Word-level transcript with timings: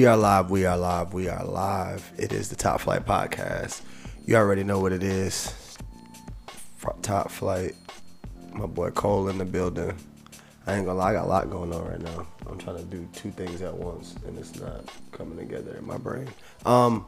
We 0.00 0.06
are 0.06 0.16
live, 0.16 0.50
we 0.50 0.64
are 0.64 0.78
live, 0.78 1.12
we 1.12 1.28
are 1.28 1.44
live. 1.44 2.10
It 2.16 2.32
is 2.32 2.48
the 2.48 2.56
Top 2.56 2.80
Flight 2.80 3.04
Podcast. 3.04 3.82
You 4.24 4.36
already 4.36 4.64
know 4.64 4.78
what 4.80 4.92
it 4.92 5.02
is. 5.02 5.76
Top 7.02 7.30
Flight. 7.30 7.74
My 8.54 8.64
boy 8.64 8.92
Cole 8.92 9.28
in 9.28 9.36
the 9.36 9.44
building. 9.44 9.94
I 10.66 10.76
ain't 10.76 10.86
gonna 10.86 10.98
lie, 10.98 11.10
I 11.10 11.12
got 11.12 11.26
a 11.26 11.28
lot 11.28 11.50
going 11.50 11.74
on 11.74 11.86
right 11.86 12.00
now. 12.00 12.26
I'm 12.48 12.56
trying 12.56 12.78
to 12.78 12.84
do 12.84 13.06
two 13.12 13.30
things 13.30 13.60
at 13.60 13.74
once 13.74 14.14
and 14.26 14.38
it's 14.38 14.58
not 14.58 14.90
coming 15.12 15.36
together 15.36 15.76
in 15.76 15.84
my 15.86 15.98
brain. 15.98 16.28
Um, 16.64 17.04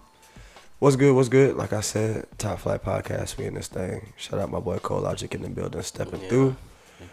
What's 0.78 0.96
good? 0.96 1.14
What's 1.14 1.30
good? 1.30 1.56
Like 1.56 1.72
I 1.72 1.80
said, 1.80 2.26
Top 2.36 2.58
Flight 2.58 2.84
Podcast. 2.84 3.38
We 3.38 3.46
in 3.46 3.54
this 3.54 3.68
thing. 3.68 4.12
Shout 4.18 4.38
out 4.38 4.50
my 4.50 4.60
boy 4.60 4.76
Cole 4.80 5.00
Logic 5.00 5.34
in 5.34 5.40
the 5.40 5.48
building, 5.48 5.80
stepping 5.80 6.20
Yeah. 6.20 6.28
through. 6.28 6.56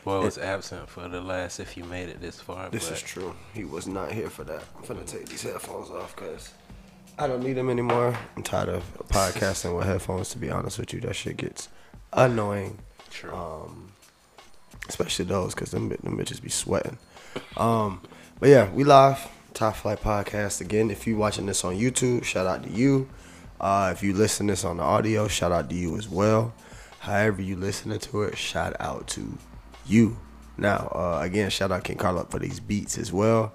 Boy 0.04 0.22
was 0.22 0.38
absent 0.38 0.90
for 0.90 1.08
the 1.08 1.22
last 1.22 1.60
if 1.60 1.78
you 1.78 1.84
made 1.84 2.10
it 2.10 2.22
this 2.22 2.40
far. 2.40 2.70
This 2.70 2.90
but 2.90 2.98
is 2.98 3.02
true. 3.04 3.36
He 3.54 3.66
was 3.66 3.88
not 3.88 4.12
here 4.12 4.30
for 4.30 4.44
that. 4.46 4.64
I'm 4.78 4.86
gonna 4.86 5.04
take 5.04 5.28
these 5.28 5.44
headphones 5.44 5.90
off 5.90 6.16
because 6.16 6.54
I 7.18 7.28
don't 7.28 7.44
need 7.44 7.54
them 7.54 7.70
anymore. 7.70 8.18
I'm 8.36 8.44
tired 8.44 8.70
of 8.70 8.84
podcasting 9.10 9.76
with 9.78 9.86
headphones. 9.86 10.30
To 10.30 10.38
be 10.38 10.50
honest 10.50 10.80
with 10.80 10.94
you, 10.94 11.02
that 11.02 11.16
shit 11.16 11.38
gets 11.38 11.70
annoying. 12.14 12.80
True. 13.10 13.34
Um, 13.34 13.92
especially 14.88 15.26
those 15.26 15.54
because 15.54 15.72
them 15.72 15.90
them 15.90 16.18
bitches 16.18 16.42
be 16.42 16.50
sweating. 16.50 16.98
Um, 17.58 18.02
but 18.40 18.50
yeah, 18.50 18.72
we 18.72 18.84
live 18.84 19.28
Top 19.54 19.76
Flight 19.76 20.02
Podcast 20.02 20.62
again. 20.62 20.90
If 20.92 21.06
you 21.08 21.18
watching 21.18 21.46
this 21.46 21.64
on 21.64 21.76
YouTube, 21.76 22.24
shout 22.24 22.48
out 22.48 22.64
to 22.64 22.70
you. 22.70 23.10
Uh, 23.60 23.90
if 23.94 24.02
you 24.02 24.14
listen 24.14 24.48
this 24.48 24.64
on 24.64 24.78
the 24.78 24.84
audio, 24.84 25.28
shout 25.28 25.52
out 25.52 25.70
to 25.70 25.76
you 25.76 25.98
as 25.98 26.08
well. 26.08 26.54
However 27.00 27.42
you 27.42 27.56
listening 27.56 28.00
to 28.00 28.24
it, 28.24 28.38
shout 28.38 28.76
out 28.80 29.08
to 29.10 29.38
you. 29.90 30.18
Now, 30.58 30.92
uh, 30.94 31.20
again, 31.24 31.50
shout 31.50 31.72
out 31.72 31.84
King 31.84 31.98
Carlo 31.98 32.26
for 32.30 32.40
these 32.40 32.60
beats 32.60 32.98
as 32.98 33.14
well. 33.14 33.54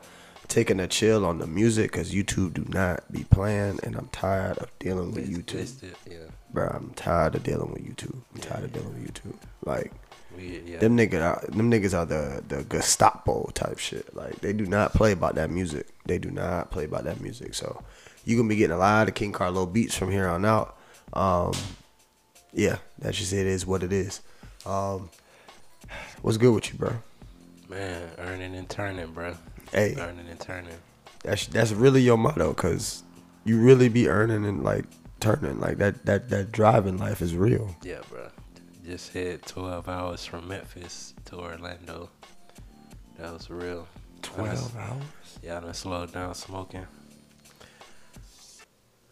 Taking 0.48 0.80
a 0.80 0.86
chill 0.86 1.24
on 1.24 1.38
the 1.38 1.46
music 1.46 1.92
because 1.92 2.12
YouTube 2.12 2.54
do 2.54 2.64
not 2.68 3.10
be 3.10 3.24
playing, 3.24 3.80
and 3.82 3.96
I'm 3.96 4.08
tired 4.08 4.58
of 4.58 4.70
dealing 4.78 5.12
with 5.12 5.28
It's- 5.28 5.72
YouTube. 5.72 5.94
yeah. 6.10 6.16
Bro, 6.52 6.68
I'm 6.68 6.90
tired 6.94 7.34
of 7.34 7.42
dealing 7.42 7.72
with 7.72 7.82
YouTube. 7.82 8.20
I'm 8.34 8.40
tired 8.40 8.64
of 8.64 8.72
dealing 8.72 8.94
with 8.94 9.12
YouTube. 9.14 9.36
Like, 9.64 9.92
yeah. 10.38 10.78
them 10.78 10.96
niggas 10.96 11.22
are 11.22 11.44
them 11.50 11.70
niggas 11.70 11.96
are 11.96 12.04
the 12.04 12.42
the 12.46 12.62
Gestapo 12.64 13.50
type 13.54 13.78
shit. 13.78 14.14
Like 14.14 14.40
they 14.40 14.52
do 14.52 14.66
not 14.66 14.92
play 14.92 15.12
about 15.12 15.34
that 15.36 15.50
music. 15.50 15.88
They 16.06 16.18
do 16.18 16.30
not 16.30 16.70
play 16.70 16.84
about 16.84 17.04
that 17.04 17.20
music. 17.20 17.54
So 17.54 17.82
you 18.24 18.36
gonna 18.36 18.48
be 18.48 18.56
getting 18.56 18.74
a 18.76 18.78
lot 18.78 19.08
of 19.08 19.14
King 19.14 19.32
Carlo 19.32 19.64
beats 19.66 19.96
from 19.96 20.10
here 20.10 20.28
on 20.28 20.44
out. 20.44 20.76
Um, 21.12 21.52
yeah, 22.52 22.78
that's 22.98 23.18
just 23.18 23.32
it 23.32 23.46
is 23.46 23.64
what 23.66 23.82
it 23.82 23.92
is. 23.92 24.20
Um, 24.66 25.10
what's 26.22 26.36
good 26.36 26.52
with 26.54 26.72
you, 26.72 26.78
bro? 26.78 26.92
Man, 27.68 28.10
earning 28.18 28.54
and 28.54 28.68
turning, 28.68 29.12
bro. 29.12 29.34
Hey. 29.72 29.94
Earning 29.98 30.26
and 30.28 30.38
turning. 30.40 30.76
That's 31.22 31.46
that's 31.46 31.72
really 31.72 32.02
your 32.02 32.18
motto, 32.18 32.52
cause 32.54 33.02
you 33.44 33.58
really 33.60 33.88
be 33.88 34.08
earning 34.08 34.44
and 34.44 34.62
like 34.62 34.84
turning. 35.20 35.58
Like 35.60 35.78
that 35.78 36.04
that 36.06 36.28
that 36.30 36.52
driving 36.52 36.98
life 36.98 37.22
is 37.22 37.34
real. 37.34 37.74
Yeah, 37.82 38.00
bro. 38.10 38.28
Just 38.84 39.12
hit 39.14 39.46
12 39.46 39.88
hours 39.88 40.26
from 40.26 40.46
Memphis 40.46 41.14
to 41.26 41.36
Orlando. 41.38 42.10
That 43.18 43.32
was 43.32 43.48
real. 43.48 43.88
I 43.88 44.26
done- 44.36 44.46
Twelve 44.46 44.76
hours. 44.76 45.02
Yeah, 45.42 45.56
I 45.56 45.60
done 45.60 45.74
slowed 45.74 46.12
down 46.12 46.34
smoking. 46.34 46.86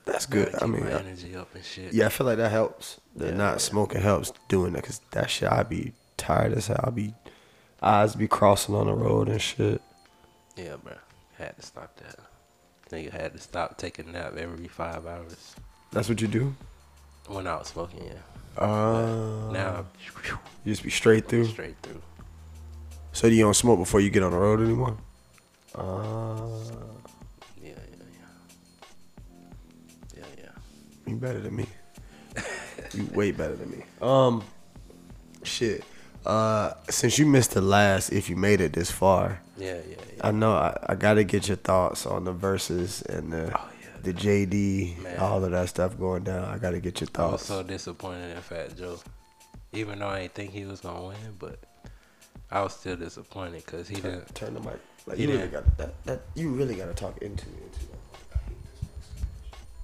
That's 0.05 0.27
good. 0.27 0.55
I 0.61 0.67
mean, 0.67 0.85
my 0.85 0.93
uh, 0.95 0.99
energy 0.99 1.37
up 1.37 1.55
and 1.55 1.65
shit. 1.65 1.93
Yeah, 1.95 2.07
I 2.07 2.09
feel 2.09 2.27
like 2.27 2.39
that 2.39 2.51
helps. 2.51 3.01
The 3.15 3.27
Yeah. 3.29 3.35
not 3.35 3.61
smoking 3.61 4.01
helps 4.01 4.33
doing 4.49 4.73
that 4.73 4.83
because 4.83 5.01
that 5.13 5.31
shit, 5.31 5.51
I 5.51 5.63
be 5.63 5.93
tired 6.23 6.53
as 6.53 6.69
hell. 6.69 6.81
I'll 6.85 6.93
be 6.93 7.13
eyes 7.83 8.15
be 8.15 8.29
crossing 8.29 8.75
on 8.77 8.87
the 8.87 8.95
road 8.95 9.29
and 9.29 9.41
shit. 9.43 9.83
Yeah, 10.57 10.77
bro. 10.83 10.95
Had 11.37 11.57
to 11.57 11.63
stop 11.63 11.97
that. 11.97 12.17
Nigga 12.91 13.11
had 13.11 13.33
to 13.33 13.39
stop 13.41 13.77
taking 13.79 14.09
a 14.09 14.13
nap 14.13 14.37
every 14.37 14.69
five 14.69 15.07
hours. 15.07 15.57
That's 15.91 16.09
what 16.09 16.21
you 16.21 16.29
do. 16.29 16.55
When 17.27 17.47
I 17.47 17.57
was 17.57 17.69
smoking, 17.69 18.05
yeah. 18.05 18.63
Uh, 18.63 19.51
now, 19.51 19.87
you 20.65 20.73
just 20.73 20.83
be 20.83 20.91
straight 20.91 21.27
through. 21.27 21.47
straight 21.47 21.77
through. 21.83 22.03
So 23.13 23.27
you 23.27 23.43
don't 23.43 23.55
smoke 23.55 23.79
before 23.79 24.01
you 24.01 24.11
get 24.11 24.23
on 24.23 24.33
the 24.33 24.39
road 24.39 24.61
anymore. 24.61 24.97
Uh, 25.75 26.37
Yeah, 27.63 27.71
yeah, 27.71 27.75
yeah. 30.15 30.19
Yeah, 30.19 30.25
yeah. 30.39 30.51
you 31.07 31.17
better 31.17 31.41
than 31.41 31.57
me. 31.57 31.67
you 32.95 33.07
way 33.15 33.33
better 33.33 33.57
than 33.57 33.71
me. 33.71 33.85
Um, 34.03 34.45
shit. 35.43 35.83
Uh, 36.25 36.73
since 36.89 37.19
you 37.19 37.27
missed 37.27 37.53
the 37.53 37.61
last, 37.61 38.11
if 38.11 38.31
you 38.31 38.37
made 38.37 38.61
it 38.61 38.73
this 38.75 38.91
far, 38.91 39.41
Yeah, 39.59 39.75
yeah, 39.75 39.81
yeah. 40.17 40.21
I 40.23 40.31
know 40.31 40.53
I, 40.53 40.77
I 40.87 40.95
gotta 40.95 41.25
get 41.25 41.49
your 41.49 41.57
thoughts 41.57 42.07
on 42.07 42.25
the 42.25 42.33
verses 42.33 43.03
and 43.03 43.33
the 43.33 43.47
Oh, 43.59 43.69
yeah. 43.81 43.89
the 44.03 44.13
JD, 44.13 45.03
Man. 45.03 45.19
all 45.19 45.45
of 45.45 45.51
that 45.51 45.69
stuff 45.69 45.99
going 45.99 46.23
down. 46.25 46.45
I 46.45 46.59
gotta 46.59 46.79
get 46.81 47.01
your 47.01 47.09
thoughts. 47.09 47.51
I 47.51 47.57
was 47.57 47.63
so 47.65 47.69
disappointed 47.69 48.37
in 48.37 48.41
Fat 48.43 48.77
Joe. 48.77 48.99
Even 49.73 49.99
though 50.01 50.09
I 50.09 50.23
didn't 50.23 50.35
think 50.35 50.51
he 50.53 50.65
was 50.65 50.81
gonna 50.81 51.03
win, 51.09 51.17
but 51.39 51.59
I 52.51 52.63
was 52.63 52.75
still 52.75 52.95
disappointed 52.97 53.65
because 53.65 53.89
he 53.89 53.97
turn, 53.97 54.11
didn't. 54.13 54.35
turn 54.35 54.55
the 54.55 54.61
mic. 54.61 54.79
Like 55.07 55.19
you 55.19 55.29
really 55.29 55.49
got 55.49 55.77
that, 55.79 56.05
that. 56.05 56.21
You 56.37 56.51
really 56.51 56.77
gotta 56.77 56.95
talk 56.95 57.19
into 57.23 57.47
it. 57.47 57.75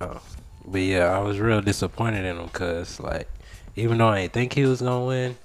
Oh, 0.01 0.21
but 0.67 0.81
yeah, 0.83 1.07
I 1.07 1.19
was 1.21 1.41
real 1.41 1.61
disappointed 1.61 2.25
in 2.25 2.37
him 2.37 2.47
because 2.47 3.01
like, 3.01 3.29
even 3.75 3.99
though 3.99 4.09
I 4.09 4.21
didn't 4.23 4.33
think 4.35 4.53
he 4.53 4.65
was 4.65 4.81
gonna 4.81 5.05
win, 5.05 5.37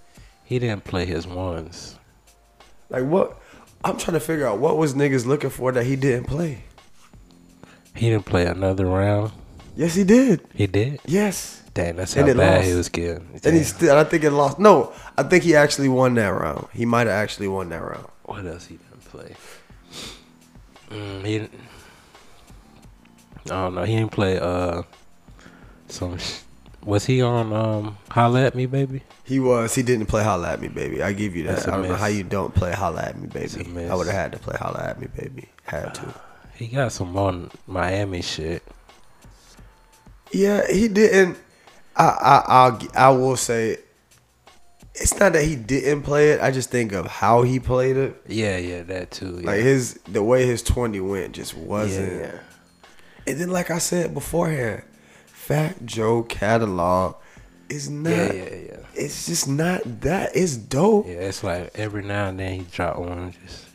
he 0.44 0.60
didn't 0.60 0.84
play 0.84 1.06
his 1.06 1.26
ones. 1.28 1.98
Like 2.90 3.04
what? 3.06 3.40
I'm 3.84 3.98
trying 3.98 4.14
to 4.14 4.20
figure 4.20 4.48
out 4.48 4.60
what 4.60 4.78
was 4.78 4.94
niggas 4.94 5.26
looking 5.26 5.50
for 5.50 5.72
that 5.72 5.86
he 5.86 5.96
didn't 5.96 6.26
play. 6.28 6.64
He 7.96 8.10
didn't 8.10 8.26
play 8.26 8.46
another 8.46 8.86
round. 8.86 9.32
Yes, 9.76 9.96
he 9.96 10.04
did. 10.04 10.42
He 10.54 10.68
did. 10.68 11.00
Yes, 11.06 11.64
Dang, 11.74 11.96
that's 11.96 12.14
how 12.14 12.24
bad 12.26 12.38
lost. 12.38 12.68
he 12.68 12.74
was 12.76 12.90
getting. 12.90 13.40
and 13.44 13.56
he 13.56 13.64
still. 13.64 13.98
I 13.98 14.04
think 14.04 14.24
it 14.24 14.32
lost. 14.32 14.60
No, 14.60 14.94
I 15.18 15.24
think 15.24 15.44
he 15.44 15.56
actually 15.56 15.90
won 15.90 16.14
that 16.16 16.28
round. 16.28 16.68
He 16.74 16.86
might 16.86 17.08
have 17.08 17.16
actually 17.16 17.48
won 17.48 17.70
that 17.70 17.82
round. 17.82 18.08
What 18.24 18.46
else 18.46 18.68
he 18.68 18.78
didn't 18.78 19.06
play? 19.06 19.36
Mm, 20.90 21.26
he 21.26 21.40
didn't. 21.40 21.60
I 23.46 23.50
don't 23.50 23.76
know. 23.76 23.84
He 23.84 23.96
didn't 23.96 24.12
play. 24.12 24.40
Uh, 24.40 24.84
some. 25.88 26.18
Was 26.86 27.06
he 27.06 27.22
on 27.22 27.54
um 27.54 27.98
Holla 28.10 28.44
at 28.46 28.56
Me 28.56 28.66
Baby? 28.66 29.04
He 29.24 29.40
was. 29.40 29.74
He 29.74 29.84
didn't 29.84 30.08
play 30.08 30.24
Holla 30.24 30.52
at 30.52 30.62
Me, 30.62 30.68
baby. 30.68 31.02
I 31.02 31.14
give 31.14 31.36
you 31.36 31.44
that. 31.44 31.68
I 31.68 31.72
don't 31.72 31.88
know 31.88 31.96
how 31.96 32.08
you 32.08 32.24
don't 32.24 32.54
play 32.54 32.74
Holla 32.74 33.04
at 33.04 33.18
Me, 33.20 33.28
baby. 33.28 33.88
I 33.90 33.96
would 33.96 34.08
have 34.08 34.16
had 34.16 34.32
to 34.34 34.40
play 34.40 34.58
Holla 34.60 34.84
at 34.84 35.00
Me, 35.00 35.08
baby. 35.16 35.50
Had 35.64 35.96
to. 35.96 36.14
He 36.56 36.68
got 36.68 36.92
some 36.92 37.18
on 37.18 37.50
Miami 37.66 38.22
shit. 38.22 38.62
Yeah, 40.32 40.62
he 40.72 40.88
didn't. 40.88 41.38
I 41.96 42.06
I 42.06 42.44
I'll, 42.48 42.82
I 42.96 43.10
will 43.10 43.36
say, 43.36 43.78
it's 44.94 45.20
not 45.20 45.34
that 45.34 45.44
he 45.44 45.56
didn't 45.56 46.04
play 46.04 46.30
it. 46.32 46.42
I 46.42 46.52
just 46.52 46.70
think 46.70 46.92
of 46.92 47.08
how 47.08 47.42
he 47.42 47.60
played 47.60 47.98
it. 47.98 48.22
Yeah, 48.28 48.58
yeah, 48.58 48.84
that 48.84 49.10
too. 49.10 49.40
Yeah. 49.42 49.48
Like 49.48 49.62
his 49.62 49.96
the 50.08 50.22
way 50.22 50.46
his 50.46 50.62
twenty 50.62 51.00
went 51.00 51.34
just 51.34 51.58
wasn't. 51.58 52.22
Yeah. 52.22 52.40
And 53.26 53.40
then, 53.40 53.50
like 53.50 53.72
I 53.72 53.80
said 53.80 54.14
beforehand, 54.14 54.84
Fat 55.48 55.86
Joe 55.86 56.24
catalog 56.24 57.16
is 57.70 57.90
not. 57.90 58.10
yeah, 58.10 58.34
yeah, 58.34 58.56
yeah. 58.56 58.78
It's 58.96 59.26
just 59.26 59.48
not 59.48 60.02
that. 60.02 60.32
It's 60.36 60.56
dope. 60.58 61.08
Yeah, 61.08 61.14
it's 61.14 61.44
like 61.44 61.72
every 61.76 62.04
now 62.04 62.30
and 62.30 62.40
then 62.40 62.60
he 62.60 62.66
drop 62.72 62.98
one. 63.00 63.34
Just 63.46 63.66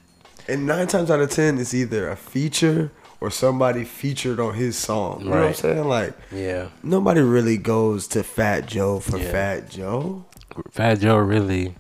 And 0.49 0.67
nine 0.67 0.87
times 0.87 1.11
out 1.11 1.21
of 1.21 1.31
ten, 1.31 1.59
it's 1.59 1.75
either 1.75 2.09
a 2.09 2.17
feature 2.17 2.91
or 3.21 3.31
somebody 3.31 3.85
featured 3.85 4.39
on 4.41 4.55
his 4.55 4.77
song. 4.79 5.21
You 5.21 5.31
know 5.31 5.37
what 5.37 5.47
I'm 5.49 5.55
saying? 5.55 5.89
Like 5.89 6.15
yeah. 6.33 6.69
nobody 6.83 7.21
really 7.21 7.57
goes 7.59 8.07
to 8.09 8.23
Fat 8.23 8.67
Joe 8.67 9.01
for 9.01 9.19
Yeah. 9.19 9.31
Fat 9.33 9.71
Joe. 9.71 10.25
Fat 10.71 11.01
Joe 11.01 11.17
really, 11.19 11.75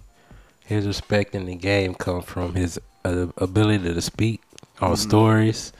his 0.66 0.86
respect 0.86 1.34
in 1.34 1.46
the 1.46 1.54
game 1.54 1.94
come 1.94 2.22
from 2.22 2.54
his 2.54 2.78
uh, 3.04 3.28
ability 3.38 3.94
to 3.94 4.00
speak 4.02 4.42
on 4.80 4.92
Mm-hmm. 4.92 5.08
stories, 5.08 5.72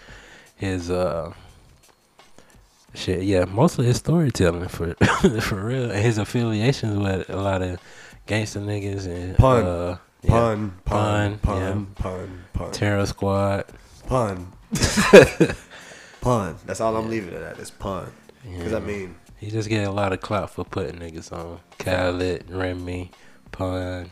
his 0.57 0.91
uh, 0.91 1.33
shit. 2.95 3.23
Yeah, 3.23 3.45
mostly 3.47 3.87
his 3.87 3.97
storytelling 3.99 4.69
for 4.69 4.95
for 5.41 5.65
real, 5.65 5.91
and 5.91 6.03
his 6.03 6.19
affiliations 6.19 6.99
with 6.99 7.29
a 7.31 7.37
lot 7.37 7.63
of 7.63 7.79
gangster 8.27 8.61
niggas 8.61 9.07
and 9.07 9.37
Pun. 9.37 9.65
uh, 9.65 9.99
yeah, 10.23 10.31
Pun, 10.31 10.73
pun, 10.85 11.39
Pun, 11.39 11.39
pun, 11.39 11.61
yeah. 11.61 12.03
pun, 12.03 12.45
pun, 12.53 12.73
Terror 12.73 13.07
Squad. 13.07 13.65
pun, 14.07 14.53
pun. 16.21 16.57
That's 16.67 16.81
all 16.81 16.97
I'm 16.97 17.09
leaving 17.09 17.35
it 17.35 17.43
at. 17.43 17.59
Is 17.59 17.71
pun. 17.71 18.11
Because 18.45 18.73
I 18.73 18.81
mean, 18.81 19.15
He 19.37 19.51
just 19.51 19.69
get 19.69 19.87
a 19.87 19.91
lot 19.91 20.13
of 20.13 20.21
clout 20.21 20.51
for 20.51 20.65
putting 20.65 20.97
niggas 21.01 21.33
on. 21.33 21.61
Khaled, 21.79 22.51
Remy, 22.51 23.11
Pun, 23.53 24.11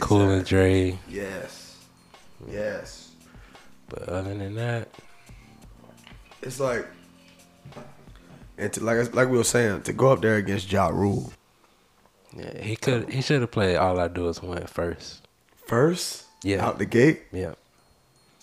Cool 0.00 0.20
and 0.22 0.40
exactly. 0.40 0.42
Dre. 0.44 0.98
Yes, 1.08 1.76
yes. 2.50 3.10
But 3.88 4.08
other 4.08 4.34
than 4.34 4.54
that, 4.56 4.88
It's 6.42 6.60
like, 6.60 6.86
and 8.62 8.72
to, 8.74 8.84
like 8.84 9.14
like 9.14 9.28
we 9.28 9.36
were 9.38 9.44
saying, 9.44 9.82
to 9.82 9.92
go 9.92 10.08
up 10.12 10.20
there 10.22 10.36
against 10.36 10.70
Ja 10.72 10.88
Rule, 10.88 11.32
Yeah, 12.36 12.62
he 12.62 12.76
could. 12.76 13.10
He 13.10 13.20
should 13.22 13.40
have 13.42 13.50
played 13.50 13.76
"All 13.76 13.98
I 14.00 14.08
Do 14.08 14.28
Is 14.28 14.42
Win" 14.42 14.66
first. 14.66 15.26
First, 15.66 16.24
Yeah. 16.42 16.64
out 16.66 16.78
the 16.78 16.86
gate. 16.86 17.22
Yeah, 17.32 17.54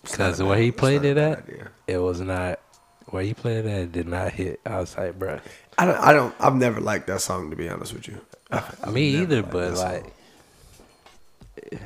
because 0.04 0.42
where 0.42 0.56
bad- 0.56 0.64
he 0.64 0.72
played 0.72 1.06
it 1.06 1.18
at, 1.18 1.40
idea. 1.40 1.70
it 1.88 1.98
was 1.98 2.20
not. 2.22 2.60
Where 3.08 3.24
he 3.24 3.34
played 3.34 3.66
it 3.66 3.70
at 3.70 3.92
did 3.92 4.08
not 4.08 4.32
hit. 4.34 4.60
I 4.66 4.80
was 4.80 4.96
like, 4.98 5.18
bruh. 5.18 5.42
I 5.78 5.86
don't. 5.86 5.98
I 5.98 6.14
don't. 6.14 6.36
I've 6.40 6.56
never 6.56 6.80
liked 6.80 7.08
that 7.08 7.22
song 7.22 7.50
to 7.50 7.56
be 7.56 7.68
honest 7.70 7.94
with 7.94 8.08
you. 8.08 8.20
Uh, 8.52 8.62
I've 8.84 8.94
Me 8.94 9.16
either, 9.18 9.42
but 9.44 9.72
that 9.72 9.78
song. 9.78 9.92
like, 9.94 10.14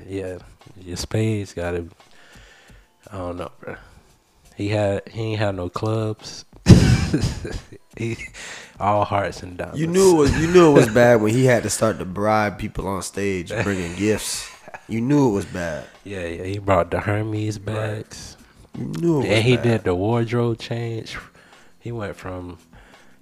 yeah, 0.07 0.38
your 0.81 0.97
spades 0.97 1.53
got 1.53 1.71
to. 1.71 1.88
I 3.12 3.18
don't 3.18 3.38
know, 3.38 3.51
bro. 3.59 3.75
He 4.56 4.69
had 4.69 5.07
he 5.09 5.21
ain't 5.33 5.39
had 5.39 5.56
no 5.56 5.69
clubs. 5.69 6.45
he 7.98 8.18
all 8.80 9.06
hearts 9.06 9.44
and 9.44 9.57
diamonds. 9.57 9.80
you 9.80 9.88
knew 9.88 10.12
it 10.16 10.18
was. 10.18 10.38
You 10.40 10.48
knew 10.48 10.69
it 10.72 10.74
was 10.74 10.90
bad 10.90 11.22
when 11.22 11.34
he 11.34 11.45
had 11.45 11.63
to 11.63 11.69
start 11.69 12.00
to 12.00 12.06
bribe 12.06 12.57
people 12.57 12.88
on 12.88 13.01
stage 13.01 13.50
bringing 13.63 13.95
gifts. 13.95 14.50
You 14.88 15.01
knew 15.01 15.30
it 15.30 15.34
was 15.34 15.45
bad. 15.45 15.86
Yeah, 16.04 16.25
yeah. 16.25 16.44
He 16.44 16.57
brought 16.60 16.92
the 16.92 17.00
Hermes 17.00 17.57
bags, 17.57 18.36
You 18.78 18.86
knew 18.86 19.16
it 19.18 19.19
was 19.19 19.25
and 19.28 19.44
he 19.44 19.56
bad. 19.56 19.63
did 19.63 19.84
the 19.86 19.95
wardrobe 19.95 20.60
change. 20.60 21.18
He 21.80 21.92
went 21.92 22.16
from 22.16 22.57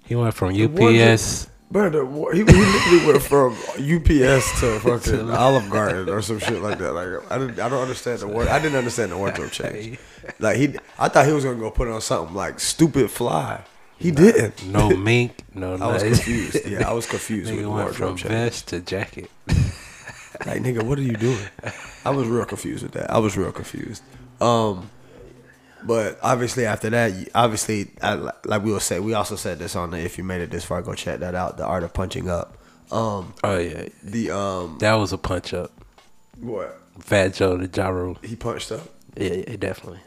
he 0.04 0.16
went 0.16 0.34
from 0.34 0.48
UPS. 0.50 1.48
Bro, 1.70 2.30
he, 2.32 2.38
he 2.38 2.44
literally 2.44 3.06
went 3.06 3.22
from 3.22 3.52
UPS 3.78 4.60
to 4.60 4.78
fucking 4.82 5.30
Olive 5.30 5.70
Garden 5.70 6.10
or 6.10 6.20
some 6.20 6.38
shit 6.38 6.60
like 6.60 6.78
that. 6.78 6.92
Like 6.92 7.32
I 7.32 7.38
didn't, 7.38 7.58
I 7.60 7.68
don't 7.70 7.80
understand 7.80 8.18
the 8.20 8.28
word. 8.28 8.48
I 8.48 8.58
didn't 8.58 8.76
understand 8.76 9.10
the 9.12 9.16
wardrobe 9.16 9.52
change. 9.52 9.98
Like 10.38 10.56
he, 10.58 10.74
I 10.98 11.08
thought 11.08 11.24
he 11.26 11.32
was 11.32 11.44
gonna 11.44 11.58
go 11.58 11.70
put 11.70 11.88
on 11.88 12.00
something 12.02 12.34
like 12.34 12.60
stupid 12.60 13.10
fly. 13.10 13.62
He 14.02 14.10
didn't. 14.10 14.66
No 14.66 14.90
mink, 14.90 15.44
no 15.54 15.74
I 15.76 15.92
was 15.92 16.02
confused. 16.02 16.66
Yeah, 16.66 16.88
I 16.88 16.92
was 16.92 17.06
confused 17.06 17.50
with 17.50 17.60
Nigga 17.60 17.62
the 17.62 17.70
went 17.70 17.94
from 17.94 18.16
vest 18.16 18.68
to 18.68 18.80
jacket. 18.80 19.30
Like 20.46 20.60
nigga, 20.62 20.82
what 20.82 20.98
are 20.98 21.02
you 21.02 21.12
doing? 21.12 21.38
I 22.04 22.10
was 22.10 22.26
real 22.26 22.44
confused 22.46 22.82
with 22.82 22.92
that. 22.92 23.10
I 23.12 23.18
was 23.18 23.36
real 23.36 23.52
confused. 23.52 24.02
Um, 24.40 24.90
but 25.84 26.18
obviously 26.20 26.66
after 26.66 26.90
that, 26.90 27.12
obviously, 27.34 27.90
I, 28.02 28.14
like 28.44 28.64
we 28.64 28.72
will 28.72 28.80
say, 28.80 28.98
we 28.98 29.14
also 29.14 29.36
said 29.36 29.60
this 29.60 29.76
on 29.76 29.90
the 29.90 29.98
if 29.98 30.18
you 30.18 30.24
made 30.24 30.40
it 30.40 30.50
this 30.50 30.64
far, 30.64 30.82
go 30.82 30.94
check 30.94 31.20
that 31.20 31.36
out. 31.36 31.58
The 31.58 31.64
art 31.66 31.84
of 31.84 31.92
punching 31.92 32.28
up. 32.28 32.56
Um, 32.90 33.34
Oh 33.44 33.58
yeah, 33.58 33.88
the 34.02 34.30
um, 34.32 34.78
that 34.80 34.94
was 34.94 35.12
a 35.12 35.18
punch 35.18 35.54
up. 35.54 35.70
what 36.40 36.80
Fat 36.98 37.34
Joe 37.34 37.56
the 37.56 37.68
gyro. 37.68 38.16
he 38.24 38.34
punched 38.34 38.72
up. 38.72 38.88
Yeah, 39.16 39.44
yeah, 39.46 39.56
definitely. 39.56 40.00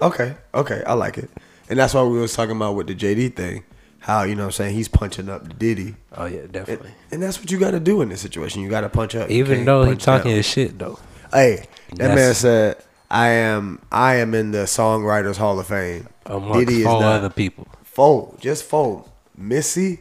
Okay, 0.00 0.34
okay, 0.54 0.82
I 0.86 0.92
like 0.94 1.18
it, 1.18 1.30
and 1.68 1.78
that's 1.78 1.94
why 1.94 2.02
we 2.02 2.18
was 2.18 2.34
talking 2.34 2.56
about 2.56 2.74
with 2.74 2.86
the 2.86 2.94
JD 2.94 3.34
thing. 3.36 3.64
How 4.00 4.24
you 4.24 4.34
know 4.34 4.42
what 4.42 4.46
I'm 4.46 4.52
saying 4.52 4.74
he's 4.74 4.88
punching 4.88 5.28
up 5.28 5.46
the 5.46 5.54
Diddy, 5.54 5.94
Oh 6.16 6.24
yeah, 6.26 6.42
definitely. 6.50 6.90
and 7.12 7.22
that's 7.22 7.38
what 7.38 7.50
you 7.52 7.58
got 7.60 7.70
to 7.70 7.78
do 7.80 8.02
in 8.02 8.08
this 8.08 8.20
situation. 8.20 8.60
You 8.62 8.68
got 8.68 8.80
to 8.80 8.88
punch 8.88 9.14
up, 9.14 9.30
Even 9.30 9.64
though 9.64 9.82
he 9.84 9.90
punch 9.90 10.04
down. 10.04 10.18
talking 10.18 10.32
his 10.36 10.44
shit 10.46 10.76
though. 10.78 10.98
Hey, 11.32 11.66
that 11.90 11.98
That's- 11.98 12.16
man 12.16 12.34
said, 12.34 12.76
"I 13.10 13.28
am, 13.28 13.80
I 13.92 14.16
am 14.16 14.34
in 14.34 14.50
the 14.50 14.64
Songwriters 14.64 15.36
Hall 15.36 15.58
of 15.60 15.68
Fame." 15.68 16.08
Amongst 16.26 16.58
Diddy 16.66 16.80
is 16.80 16.84
four 16.86 17.00
not. 17.00 17.14
other 17.16 17.30
people. 17.30 17.66
Four, 17.84 18.34
just 18.40 18.64
four. 18.64 19.04
Missy, 19.36 20.00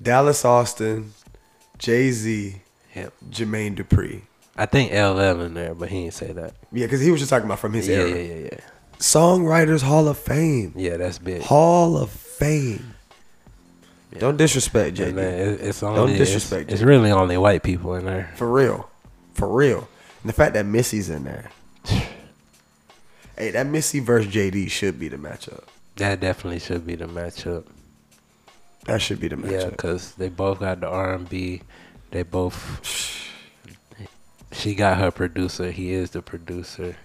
Dallas 0.00 0.44
Austin, 0.44 1.12
Jay 1.78 2.10
Z, 2.10 2.56
Yep. 2.94 3.12
Jermaine 3.30 3.76
Dupri. 3.76 4.22
I 4.56 4.66
think 4.66 4.92
LL 4.92 5.40
in 5.42 5.54
there, 5.54 5.74
but 5.74 5.88
he 5.88 6.02
didn't 6.02 6.14
say 6.14 6.32
that. 6.32 6.54
Yeah, 6.72 6.86
because 6.86 7.00
he 7.00 7.10
was 7.10 7.20
just 7.20 7.30
talking 7.30 7.46
about 7.46 7.58
from 7.60 7.72
his 7.72 7.86
Yeah, 7.88 7.96
era. 7.98 8.08
yeah, 8.10 8.16
yeah, 8.16 8.48
yeah. 8.52 8.60
Songwriters 8.98 9.82
Hall 9.82 10.08
of 10.08 10.18
Fame. 10.18 10.72
Yeah, 10.76 10.96
that's 10.96 11.18
big. 11.18 11.42
Hall 11.42 11.96
of 11.96 12.10
Fame. 12.10 12.94
Don't 14.18 14.36
disrespect 14.36 14.96
Jay. 14.96 15.10
And 15.10 15.18
then 15.18 15.34
it- 15.54 15.60
it's 15.60 15.80
Don't 15.80 15.96
only 15.96 16.14
it's, 16.14 16.30
disrespect 16.30 16.72
it's 16.72 16.82
really 16.82 17.10
only 17.12 17.36
white 17.36 17.62
people 17.62 17.94
in 17.94 18.06
there. 18.06 18.32
For 18.36 18.50
real. 18.50 18.88
For 19.34 19.46
real. 19.48 19.88
And 20.22 20.28
the 20.28 20.32
fact 20.32 20.54
that 20.54 20.66
Missy's 20.66 21.10
in 21.10 21.24
there. 21.24 21.50
hey, 21.84 23.50
that 23.52 23.66
Missy 23.66 24.00
versus 24.00 24.32
JD 24.32 24.70
should 24.70 24.98
be 24.98 25.08
the 25.08 25.16
matchup. 25.18 25.64
That 25.96 26.20
definitely 26.20 26.58
should 26.58 26.86
be 26.86 26.94
the 26.96 27.06
matchup. 27.06 27.66
That 28.86 29.00
should 29.02 29.20
be 29.20 29.28
the 29.28 29.36
matchup. 29.36 29.50
Yeah, 29.60 29.70
because 29.70 30.12
they 30.14 30.28
both 30.28 30.60
got 30.60 30.80
the 30.80 30.88
R 30.88 31.14
and 31.14 31.28
B. 31.28 31.62
They 32.10 32.22
both. 32.22 33.14
She 34.50 34.74
got 34.74 34.96
her 34.96 35.10
producer. 35.10 35.70
He 35.70 35.92
is 35.92 36.12
the 36.12 36.22
producer. 36.22 36.96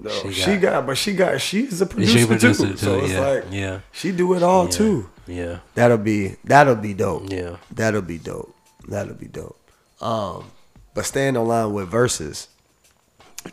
No, 0.00 0.10
she 0.10 0.32
she, 0.32 0.56
got- 0.56 0.60
got, 0.60 0.86
but 0.86 0.96
she 0.98 1.12
got, 1.12 1.40
she's 1.40 1.80
a 1.80 1.86
She 1.86 1.92
producer, 1.94 2.26
producer 2.26 2.62
too. 2.66 2.70
too. 2.72 2.76
So 2.76 2.98
it's 3.00 3.12
yeah, 3.12 3.20
like, 3.28 3.44
yeah, 3.50 3.80
she 3.92 4.12
do 4.12 4.32
it 4.34 4.42
all 4.42 4.64
yeah, 4.66 4.70
too. 4.70 5.10
Yeah, 5.26 5.58
That'll 5.74 5.98
be, 5.98 6.36
that'll 6.44 6.76
be 6.76 6.94
dope. 6.94 7.30
yeah. 7.30 7.56
That'll 7.72 8.02
be 8.02 8.18
dope. 8.18 8.54
That'll 8.86 9.14
be 9.14 9.26
dope. 9.26 9.58
Um, 10.00 10.50
but 10.94 11.04
staying 11.04 11.36
on 11.36 11.46
line 11.48 11.72
with 11.72 11.88
verses, 11.88 12.48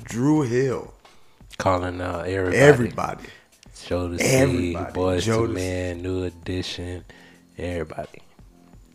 Dru 0.04 0.44
Hill, 0.44 0.94
Calling 1.58 2.00
out 2.02 2.28
everybody. 2.28 2.58
everybody. 2.58 3.24
Show 3.76 4.08
the 4.10 4.24
Everybody. 4.24 4.86
C, 4.86 4.94
Boys 4.94 5.26
to. 5.26 5.48
Man, 5.48 6.02
New 6.02 6.24
Edition, 6.24 7.04
everybody. 7.58 8.22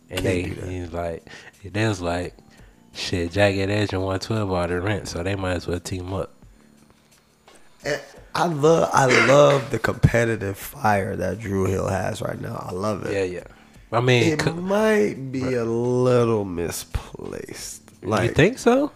And 0.09 0.19
Can't 0.21 0.23
they 0.23 0.43
he's 0.69 0.91
like 0.91 1.27
they 1.63 1.87
was 1.87 2.01
like 2.01 2.35
shit, 2.93 3.31
Jagged 3.31 3.69
Edge 3.69 3.93
and 3.93 4.03
one 4.03 4.19
twelve 4.19 4.51
are 4.51 4.67
the 4.67 4.81
rent, 4.81 5.07
so 5.07 5.23
they 5.23 5.35
might 5.35 5.53
as 5.53 5.67
well 5.67 5.79
team 5.79 6.13
up. 6.13 6.33
And 7.85 8.01
I 8.35 8.45
love, 8.47 8.89
I 8.93 9.05
love 9.27 9.71
the 9.71 9.79
competitive 9.79 10.57
fire 10.57 11.15
that 11.15 11.39
Dru 11.39 11.65
Hill 11.65 11.87
has 11.87 12.21
right 12.21 12.39
now. 12.39 12.65
I 12.69 12.71
love 12.73 13.05
it. 13.05 13.13
Yeah, 13.13 13.23
yeah. 13.39 13.43
I 13.91 13.99
mean, 13.99 14.33
It 14.33 14.41
c- 14.41 14.51
might 14.51 15.31
be 15.31 15.53
a 15.55 15.65
little 15.65 16.45
misplaced. 16.45 17.81
Like 18.03 18.29
you 18.29 18.33
think 18.35 18.57
so? 18.59 18.91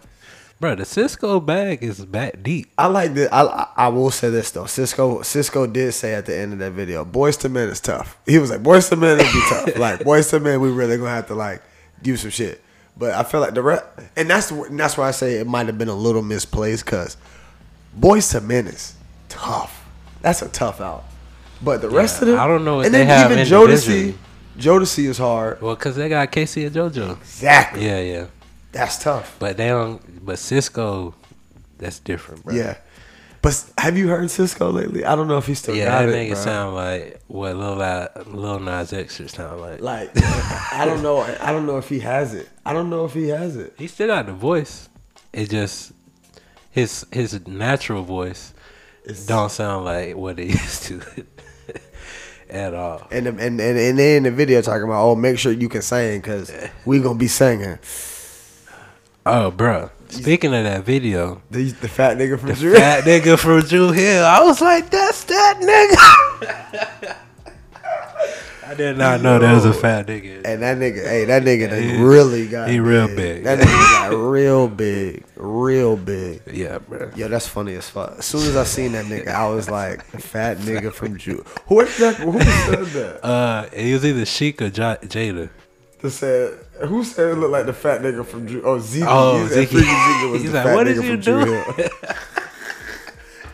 Bro, 0.58 0.76
the 0.76 0.84
Sisqo 0.84 1.44
bag 1.44 1.82
is 1.82 2.02
back 2.06 2.42
deep. 2.42 2.72
I 2.78 2.86
like 2.86 3.12
the 3.12 3.32
I 3.32 3.66
I- 3.76 3.88
will 3.88 4.10
say 4.10 4.30
this 4.30 4.50
though. 4.52 4.64
Sisqo 4.64 5.20
Sisqo 5.20 5.70
did 5.70 5.92
say 5.92 6.14
at 6.14 6.24
the 6.24 6.34
end 6.36 6.54
of 6.54 6.58
that 6.60 6.72
video, 6.72 7.04
"Boyz 7.04 7.44
II 7.44 7.50
Men 7.50 7.68
is 7.68 7.78
tough." 7.80 8.16
He 8.26 8.38
was 8.38 8.50
like, 8.50 8.62
"Boyz 8.62 8.90
II 8.90 8.98
Men 8.98 9.18
will 9.18 9.24
be 9.24 9.42
tough." 9.50 9.76
like 9.78 10.00
Boyz 10.00 10.32
II 10.32 10.40
Men, 10.40 10.60
we 10.62 10.70
really 10.70 10.96
gonna 10.96 11.10
have 11.10 11.26
to 11.26 11.34
like 11.34 11.62
do 12.02 12.16
some 12.16 12.30
shit. 12.30 12.62
But 12.96 13.12
I 13.12 13.22
feel 13.22 13.40
like 13.40 13.52
the 13.52 13.62
rest, 13.62 13.84
and 14.16 14.30
that's 14.30 14.50
and 14.50 14.80
that's 14.80 14.96
why 14.96 15.08
I 15.08 15.10
say 15.10 15.34
it 15.34 15.46
might 15.46 15.66
have 15.66 15.76
been 15.76 15.88
a 15.90 15.94
little 15.94 16.22
misplaced 16.22 16.86
because 16.86 17.18
Boyz 17.98 18.34
II 18.34 18.46
Men 18.46 18.66
is 18.66 18.94
tough. 19.28 19.84
That's 20.22 20.42
a 20.42 20.48
tough 20.48 20.80
out. 20.80 21.04
But 21.62 21.80
the 21.80 21.88
rest 21.88 22.20
of 22.20 22.28
them, 22.28 22.38
I 22.38 22.46
don't 22.46 22.64
know 22.64 22.80
and 22.80 22.92
then 22.92 23.30
even. 23.32 23.44
Jodeci, 23.46 24.14
Jodeci 24.58 25.04
is 25.06 25.18
hard. 25.18 25.60
Well, 25.62 25.74
cause 25.76 25.96
they 25.96 26.08
got 26.08 26.30
K-Ci 26.30 26.64
and 26.66 26.74
JoJo. 26.74 27.16
Exactly. 27.18 27.86
Yeah, 27.86 28.00
yeah. 28.00 28.26
That's 28.72 29.02
tough. 29.02 29.36
But 29.38 29.56
they 29.56 29.68
don't. 29.68 30.24
But 30.24 30.36
Sisqo, 30.36 31.14
that's 31.78 31.98
different, 31.98 32.44
bro. 32.44 32.54
Yeah. 32.54 32.76
But 33.40 33.64
have 33.78 33.96
you 33.96 34.08
heard 34.08 34.24
Sisqo 34.24 34.72
lately? 34.72 35.04
I 35.04 35.14
don't 35.14 35.28
know 35.28 35.38
if 35.38 35.46
he's 35.46 35.60
still 35.60 35.74
Yeah, 35.74 35.84
got 35.86 36.06
that 36.06 36.08
it. 36.10 36.12
nigga 36.30 36.32
bro. 36.34 36.42
sound 36.42 36.74
like 36.74 37.20
what 37.28 37.56
Lil, 37.56 37.76
Lil 38.26 38.58
Nas 38.60 38.92
X 38.92 39.16
should 39.16 39.30
sound 39.30 39.60
like. 39.60 39.80
Like 39.80 40.10
I 40.72 40.84
don't 40.84 41.02
know. 41.02 41.20
I 41.20 41.52
don't 41.52 41.64
know 41.64 41.78
if 41.78 41.88
he 41.88 42.00
has 42.00 42.34
it. 42.34 42.48
I 42.66 42.72
don't 42.72 42.90
know 42.90 43.04
if 43.04 43.14
he 43.14 43.28
has 43.28 43.56
it. 43.56 43.74
He 43.78 43.86
still 43.86 44.08
got 44.08 44.26
the 44.26 44.32
voice. 44.32 44.88
It 45.32 45.48
just 45.48 45.92
his 46.76 47.06
his 47.10 47.30
natural 47.46 48.02
voice 48.04 48.52
It's- 49.04 49.26
don't 49.26 49.50
sound 49.50 49.84
like 49.86 50.14
what 50.14 50.38
it 50.38 50.48
used 50.60 50.82
to 50.84 51.00
at 52.50 52.74
all. 52.74 53.06
And 53.10 53.26
and 53.26 53.40
and 53.40 53.60
and 53.60 53.98
they 53.98 54.16
in 54.16 54.22
the 54.22 54.30
video 54.30 54.60
talking 54.62 54.84
about 54.84 55.02
oh 55.04 55.16
make 55.16 55.38
sure 55.38 55.50
you 55.52 55.68
can 55.68 55.82
sing 55.82 56.20
because 56.20 56.52
we 56.84 57.00
gonna 57.00 57.18
be 57.18 57.28
singing. 57.28 57.78
Oh, 59.28 59.50
bro. 59.50 59.90
Speaking 60.08 60.54
of 60.54 60.62
that 60.62 60.84
video, 60.84 61.42
The, 61.50 61.72
the 61.72 61.88
fat 61.88 62.16
nigga 62.16 62.38
from 62.38 62.50
the 62.50 62.54
Dru. 62.54 62.74
fat 62.76 63.02
nigga 63.02 63.36
from 63.36 63.60
Dru 63.62 63.90
Hill, 63.90 64.24
I 64.24 64.38
was 64.40 64.60
like, 64.60 64.88
that's 64.88 65.24
that 65.24 65.54
nigga. 66.92 67.16
I 68.68 68.74
did 68.74 68.98
not 68.98 69.20
know 69.20 69.38
there 69.38 69.54
was 69.54 69.64
a 69.64 69.72
fat 69.72 70.06
nigga. 70.08 70.42
And 70.44 70.62
that 70.62 70.76
nigga, 70.78 71.04
hey, 71.06 71.24
that 71.26 71.42
nigga 71.44 71.70
done 71.70 71.82
He- 71.82 72.02
really 72.02 72.48
got 72.48 72.68
he 72.68 72.80
real 72.80 73.06
big. 73.06 73.44
That 73.44 73.60
nigga 73.60 74.10
got 74.10 74.16
real 74.16 74.66
big, 74.68 75.24
real 75.36 75.96
big. 75.96 76.42
Yeah, 76.52 76.78
bro. 76.78 77.10
Yo, 77.14 77.28
that's 77.28 77.46
funny 77.46 77.74
as 77.74 77.88
fuck. 77.88 78.18
As 78.18 78.24
soon 78.24 78.42
as 78.42 78.56
I 78.56 78.64
seen 78.64 78.92
that 78.92 79.04
nigga, 79.06 79.28
I 79.28 79.48
was 79.48 79.70
like, 79.70 80.02
fat 80.04 80.56
nigga 80.58 80.92
from 80.92 81.16
Dru. 81.16 81.44
Who 81.68 81.84
that? 81.84 82.16
Who 82.16 82.40
said 82.40 82.84
that? 82.86 83.20
Uh, 83.24 83.68
it 83.72 83.92
was 83.92 84.04
either 84.04 84.24
Sheik 84.26 84.60
or 84.62 84.70
J- 84.70 84.98
Jada. 85.02 85.48
That 86.00 86.10
said, 86.10 86.58
who 86.86 87.04
said 87.04 87.30
it 87.30 87.34
looked 87.36 87.52
like 87.52 87.66
the 87.66 87.72
fat 87.72 88.02
nigga 88.02 88.24
from 88.26 88.46
Dru? 88.46 88.62
Oh, 88.64 88.78
Zeke. 88.80 89.04
Oh, 89.06 89.46
Zeke. 89.48 89.68
Zeke 89.68 90.30
was 90.32 90.42
He's 90.42 90.50
the 90.52 90.58
like, 90.58 90.66
fat 90.66 90.74
"What 90.74 90.86
nigga 90.86 91.02
is 91.02 91.04
you 91.04 91.16
doing?" 91.16 91.64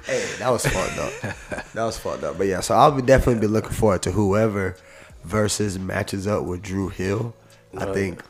Hey, 0.04 0.26
that 0.40 0.50
was 0.50 0.66
fucked 0.66 0.98
up. 0.98 1.72
That 1.74 1.84
was 1.84 1.96
fucked 1.96 2.24
up. 2.24 2.36
But 2.36 2.48
yeah, 2.48 2.60
so 2.60 2.74
I'll 2.74 2.90
be 2.90 3.02
definitely 3.02 3.40
be 3.40 3.46
looking 3.46 3.70
forward 3.70 4.02
to 4.02 4.10
whoever 4.10 4.76
versus 5.24 5.78
matches 5.78 6.26
up 6.26 6.44
with 6.44 6.62
Dru 6.62 6.88
Hill. 6.88 7.34
I 7.76 7.92
think 7.92 8.22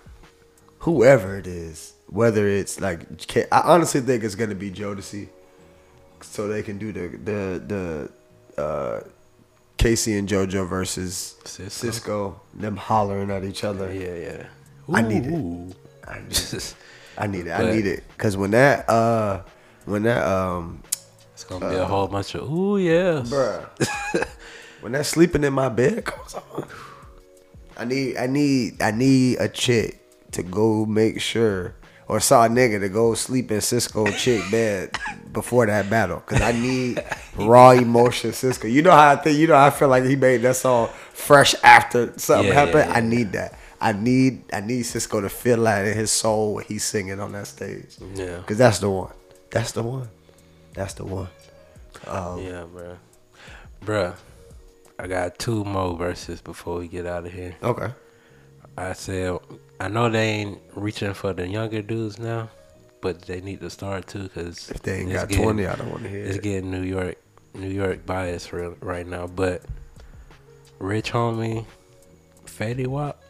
whoever 0.80 1.36
it 1.36 1.46
is, 1.46 1.94
whether 2.06 2.46
it's 2.46 2.80
like, 2.80 3.06
I 3.50 3.60
honestly 3.60 4.00
think 4.00 4.24
it's 4.24 4.34
gonna 4.34 4.54
be 4.54 4.70
Jodeci, 4.70 5.28
so 6.20 6.48
they 6.48 6.62
can 6.62 6.78
do 6.78 6.92
the 6.92 7.08
the 7.08 8.10
the 8.56 8.62
uh, 8.62 9.00
K-Ci 9.78 10.16
and 10.16 10.28
JoJo 10.28 10.68
versus 10.68 11.36
Sisqo. 11.44 11.90
Sisqo, 11.90 12.34
them 12.54 12.76
hollering 12.76 13.30
at 13.30 13.44
each 13.44 13.64
other. 13.64 13.92
Yeah, 13.92 14.14
yeah. 14.14 14.46
I 14.92 15.02
need 15.02 15.26
it. 15.26 15.76
I 16.08 16.18
need 16.20 16.36
it. 16.52 16.74
I 17.18 17.26
need 17.26 17.46
it. 17.46 17.50
I 17.50 17.70
need 17.72 17.86
it. 17.86 18.04
Cause 18.18 18.36
when 18.36 18.52
that 18.52 18.88
uh 18.88 19.42
when 19.84 20.04
that 20.04 20.26
um 20.26 20.82
it's 21.32 21.44
gonna 21.44 21.68
be 21.70 21.76
uh, 21.76 21.82
a 21.82 21.86
whole 21.86 22.06
bunch 22.06 22.34
of 22.34 22.50
ooh 22.50 22.78
yes. 22.78 23.30
Bruh. 23.30 24.28
when 24.82 24.92
that 24.92 25.06
sleeping 25.06 25.44
in 25.44 25.52
my 25.52 25.68
bed 25.68 26.04
comes 26.04 26.34
on. 26.34 26.68
I 27.76 27.84
need 27.84 28.16
I 28.16 28.26
need 28.26 28.82
I 28.82 28.90
need 28.90 29.38
a 29.40 29.48
chick 29.48 29.98
to 30.32 30.42
go 30.42 30.84
make 30.84 31.20
sure 31.20 31.74
or 32.08 32.20
saw 32.20 32.44
a 32.44 32.48
nigga 32.48 32.80
to 32.80 32.88
go 32.88 33.14
sleep 33.14 33.50
in 33.50 33.58
Sisqo 33.58 34.14
chick 34.16 34.42
bed 34.50 34.98
before 35.32 35.66
that 35.66 35.88
battle. 35.88 36.20
Cause 36.20 36.42
I 36.42 36.52
need 36.52 37.02
raw 37.36 37.70
emotion 37.70 38.32
Sisqo. 38.32 38.70
You 38.70 38.82
know 38.82 38.90
how 38.90 39.12
I 39.12 39.16
think 39.16 39.38
you 39.38 39.46
know 39.46 39.54
how 39.54 39.66
I 39.66 39.70
feel 39.70 39.88
like 39.88 40.04
he 40.04 40.16
made 40.16 40.42
that 40.42 40.56
song 40.56 40.88
fresh 41.12 41.54
after 41.62 42.18
something 42.18 42.48
yeah, 42.48 42.54
happened. 42.54 42.74
Yeah, 42.74 42.88
yeah. 42.88 42.96
I 42.96 43.00
need 43.00 43.32
that. 43.32 43.58
I 43.80 43.92
need 43.92 44.42
I 44.52 44.60
need 44.60 44.82
Sisqo 44.82 45.22
to 45.22 45.28
feel 45.28 45.62
that 45.62 45.86
in 45.86 45.96
his 45.96 46.10
soul 46.10 46.54
when 46.54 46.64
he's 46.64 46.84
singing 46.84 47.20
on 47.20 47.32
that 47.32 47.46
stage. 47.46 47.96
Yeah. 48.14 48.42
Cause 48.46 48.58
that's 48.58 48.80
the 48.80 48.90
one. 48.90 49.12
That's 49.50 49.72
the 49.72 49.82
one. 49.82 50.08
That's 50.74 50.94
the 50.94 51.04
one. 51.04 51.28
Um, 52.06 52.42
yeah, 52.42 52.64
bro. 52.64 52.96
Bruh. 53.84 54.16
I 54.98 55.06
got 55.06 55.38
two 55.38 55.64
more 55.64 55.96
verses 55.96 56.40
before 56.40 56.78
we 56.78 56.88
get 56.88 57.06
out 57.06 57.26
of 57.26 57.32
here. 57.32 57.56
Okay. 57.62 57.92
I 58.76 58.92
said 58.94 59.38
I 59.80 59.88
know 59.88 60.08
they 60.08 60.28
ain't 60.28 60.60
reaching 60.74 61.12
for 61.12 61.32
the 61.32 61.46
younger 61.46 61.82
dudes 61.82 62.18
now, 62.18 62.50
but 63.00 63.22
they 63.22 63.40
need 63.40 63.60
to 63.60 63.70
start 63.70 64.06
too 64.06 64.24
because 64.24 64.70
if 64.70 64.82
they 64.82 65.00
ain't 65.00 65.12
got 65.12 65.28
getting, 65.28 65.44
twenty, 65.44 65.66
I 65.66 65.74
don't 65.74 65.90
want 65.90 66.04
to 66.04 66.08
hear 66.08 66.24
it's 66.24 66.36
it. 66.36 66.42
getting 66.42 66.70
New 66.70 66.82
York, 66.82 67.16
New 67.54 67.68
York 67.68 68.06
bias 68.06 68.52
real, 68.52 68.76
right 68.80 69.06
now. 69.06 69.26
But 69.26 69.62
Rich 70.78 71.12
Homie, 71.12 71.66
Fetty 72.46 72.86
Wap, 72.86 73.20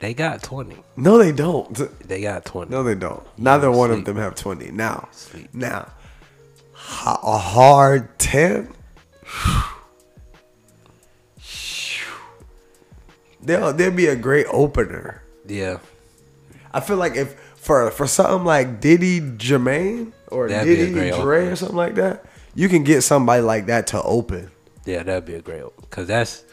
they 0.00 0.12
got 0.12 0.42
twenty. 0.42 0.76
No, 0.96 1.18
they 1.18 1.32
don't. 1.32 1.72
They 2.06 2.20
got 2.20 2.44
twenty. 2.44 2.70
No, 2.70 2.82
they 2.82 2.96
don't. 2.96 3.22
Neither 3.38 3.70
one 3.70 3.90
sleep. 3.90 4.00
of 4.00 4.04
them 4.06 4.16
have 4.16 4.34
twenty. 4.34 4.70
Now, 4.70 5.08
sleep. 5.12 5.54
now, 5.54 5.90
a 7.06 7.38
hard 7.38 8.18
ten. 8.18 8.74
They'll 13.44 13.72
they'll 13.72 13.90
be 13.90 14.06
a 14.06 14.16
great 14.16 14.46
opener. 14.50 15.22
Yeah. 15.46 15.78
I 16.72 16.80
feel 16.80 16.96
like 16.96 17.14
if 17.16 17.34
for 17.56 17.90
for 17.90 18.06
something 18.06 18.44
like 18.44 18.80
Diddy 18.80 19.20
Jermaine 19.20 20.12
or 20.28 20.48
that'd 20.48 20.66
Diddy 20.66 20.92
Dre 20.92 21.10
opener. 21.12 21.52
or 21.52 21.56
something 21.56 21.76
like 21.76 21.94
that, 21.94 22.24
you 22.54 22.68
can 22.68 22.84
get 22.84 23.02
somebody 23.02 23.42
like 23.42 23.66
that 23.66 23.86
to 23.88 24.02
open. 24.02 24.50
Yeah, 24.84 25.02
that'd 25.02 25.24
be 25.24 25.34
a 25.34 25.40
great 25.40 25.64
because 25.80 26.08
that's 26.08 26.44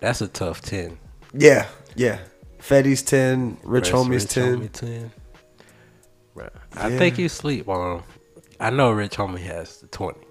that's 0.00 0.20
a 0.20 0.28
tough 0.28 0.62
ten. 0.62 0.98
Yeah, 1.32 1.66
yeah. 1.94 2.18
Fetty's 2.58 3.02
ten, 3.02 3.58
Rich 3.62 3.90
Homie's 3.90 4.24
Rich 4.24 4.34
10. 4.34 4.60
Homie 4.60 4.72
10. 4.72 5.12
Right. 6.34 6.50
I 6.74 6.88
yeah. 6.88 6.98
think 6.98 7.18
you 7.18 7.28
sleep 7.28 7.68
on. 7.68 8.02
I 8.58 8.70
know 8.70 8.90
Rich 8.90 9.16
Homie 9.16 9.38
has 9.40 9.78
the 9.80 9.86
twenty, 9.88 10.26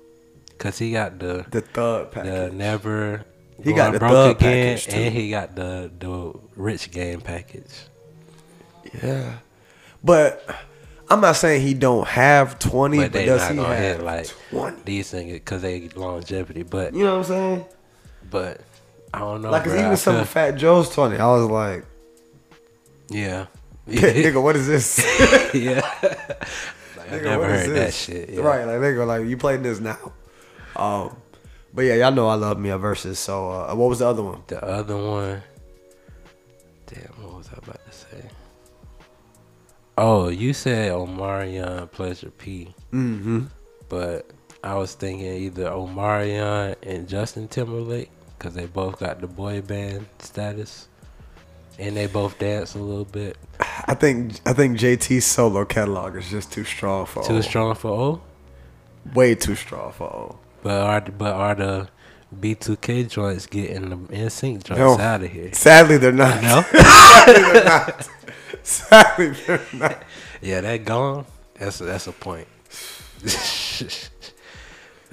cause 0.58 0.78
he 0.78 0.92
got 0.92 1.20
the 1.20 1.46
the 1.50 1.62
thug 1.62 2.12
package. 2.12 2.34
The 2.34 2.52
never 2.52 3.26
he 3.64 3.74
got 3.74 3.94
the 3.94 4.00
broke 4.00 4.38
again, 4.42 4.80
and 4.90 5.14
he 5.14 5.30
got 5.30 5.56
the 5.56 5.92
the 5.98 6.34
rich 6.56 6.92
game 6.92 7.22
package. 7.22 7.86
Yeah, 9.02 9.38
but 10.04 10.44
I'm 11.10 11.22
not 11.22 11.36
saying 11.36 11.62
he 11.62 11.74
don't 11.74 12.08
have 12.08 12.60
twenty, 12.60 12.98
but, 12.98 13.14
but 13.14 13.26
does 13.26 13.50
he 13.50 13.58
have 13.58 14.02
like 14.02 14.28
20? 14.50 14.82
these 14.84 15.12
things 15.12 15.34
because 15.34 15.62
they 15.62 15.90
longevity? 15.90 16.64
But 16.64 16.94
you 16.94 17.04
know 17.04 17.18
what 17.18 17.18
I'm 17.18 17.24
saying? 17.24 17.66
But 18.30 18.62
I 19.14 19.20
don't 19.20 19.42
know. 19.42 19.52
Like, 19.52 19.64
bro, 19.64 19.78
even 19.78 19.98
some 19.98 20.16
of 20.18 20.28
Fat 20.28 20.52
Joe's 20.52 20.90
twenty, 20.90 21.18
I 21.18 21.28
was 21.28 21.50
like, 21.50 21.86
yeah, 23.10 23.46
nigga, 23.88 24.42
what 24.42 24.56
is 24.56 24.68
this? 24.68 24.98
yeah, 25.54 25.80
like, 26.98 27.10
nigga, 27.10 27.20
I 27.20 27.22
never 27.22 27.48
heard 27.48 27.76
that 27.76 27.94
shit. 27.94 28.30
Yeah. 28.30 28.42
Right, 28.42 28.66
like 28.66 28.78
nigga, 28.78 29.08
like 29.08 29.26
you 29.26 29.38
playing 29.38 29.64
this 29.64 29.80
now. 29.80 30.12
Um, 30.76 31.16
but 31.76 31.84
yeah, 31.84 31.96
y'all 31.96 32.12
know 32.12 32.30
I 32.30 32.36
love 32.36 32.58
me 32.58 32.70
a 32.70 32.78
versus. 32.78 33.20
So 33.20 33.52
uh, 33.52 33.76
what 33.76 33.90
was 33.90 34.00
the 34.00 34.08
other 34.08 34.24
one? 34.24 34.42
The 34.48 34.64
other 34.64 34.98
one. 34.98 35.44
Damn, 36.88 37.02
what 37.22 37.38
was 37.38 37.50
I 37.50 37.58
about 37.58 37.86
to 37.86 37.92
say? 37.92 38.30
Oh, 39.98 40.30
you 40.30 40.54
said 40.54 40.92
Omarion 40.92 41.92
Pleasure 41.92 42.30
P. 42.32 42.74
Mm-hmm. 42.92 43.46
But 43.90 44.30
I 44.64 44.76
was 44.76 44.94
thinking 44.94 45.28
either 45.28 45.66
Omarion 45.66 46.76
and 46.82 47.08
Justin 47.08 47.48
Timberlake 47.48 48.10
because 48.38 48.54
they 48.54 48.66
both 48.66 49.00
got 49.00 49.22
the 49.22 49.28
boy 49.28 49.62
band 49.62 50.06
status, 50.20 50.88
and 51.78 51.96
they 51.96 52.08
both 52.08 52.40
dance 52.40 52.76
a 52.76 52.80
little 52.80 53.06
bit. 53.06 53.38
I 53.60 53.94
think 53.94 54.40
I 54.46 54.54
think 54.54 54.78
JT's 54.78 55.26
solo 55.26 55.66
catalog 55.66 56.16
is 56.16 56.30
just 56.30 56.52
too 56.52 56.64
strong 56.64 57.06
for 57.06 57.24
too 57.24 57.38
o. 57.38 57.42
strong 57.42 57.76
for 57.76 57.92
O. 57.92 58.22
Way 59.14 59.36
too 59.36 59.56
strong 59.56 59.92
for 59.92 60.08
O. 60.08 60.40
But 60.66 60.82
are 60.82 61.02
but 61.02 61.34
are 61.36 61.54
the 61.54 61.88
B2K 62.36 63.08
joints 63.08 63.46
getting 63.46 63.88
the 63.88 63.98
NSYNC 63.98 64.64
joints 64.64 64.80
no. 64.80 64.98
out 64.98 65.22
of 65.22 65.32
here? 65.32 65.54
Sadly, 65.54 65.98
they're 65.98 66.12
not. 66.12 66.42
No. 66.42 66.62
Sadly, 66.74 67.44
they're 67.54 67.64
not. 67.64 68.10
Sadly, 68.64 69.30
they're 69.46 69.62
not. 69.74 70.04
Yeah, 70.42 70.62
that 70.62 70.84
gone. 70.84 71.28
That's 71.60 71.82
a, 71.82 71.84
that's 71.84 72.08
a 72.08 72.12
point. 72.14 72.48
that 73.22 74.10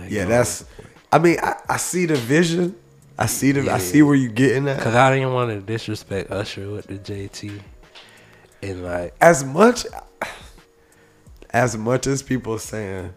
yeah, 0.08 0.24
that's. 0.24 0.64
I 1.12 1.18
mean, 1.18 1.36
I, 1.42 1.56
I 1.68 1.76
see 1.76 2.06
the 2.06 2.16
vision. 2.16 2.74
I 3.18 3.26
see 3.26 3.52
the. 3.52 3.64
Yeah. 3.64 3.74
I 3.74 3.78
see 3.78 4.00
where 4.00 4.14
you're 4.14 4.32
getting 4.32 4.66
at. 4.68 4.80
Cause 4.80 4.94
I 4.94 5.14
didn't 5.14 5.34
want 5.34 5.50
to 5.50 5.60
disrespect 5.60 6.30
Usher 6.30 6.70
with 6.70 6.86
the 6.86 6.94
JT, 6.94 7.60
and 8.62 8.82
like 8.82 9.14
as 9.20 9.44
much, 9.44 9.84
as 11.50 11.76
much 11.76 12.06
as 12.06 12.22
people 12.22 12.58
saying 12.58 13.12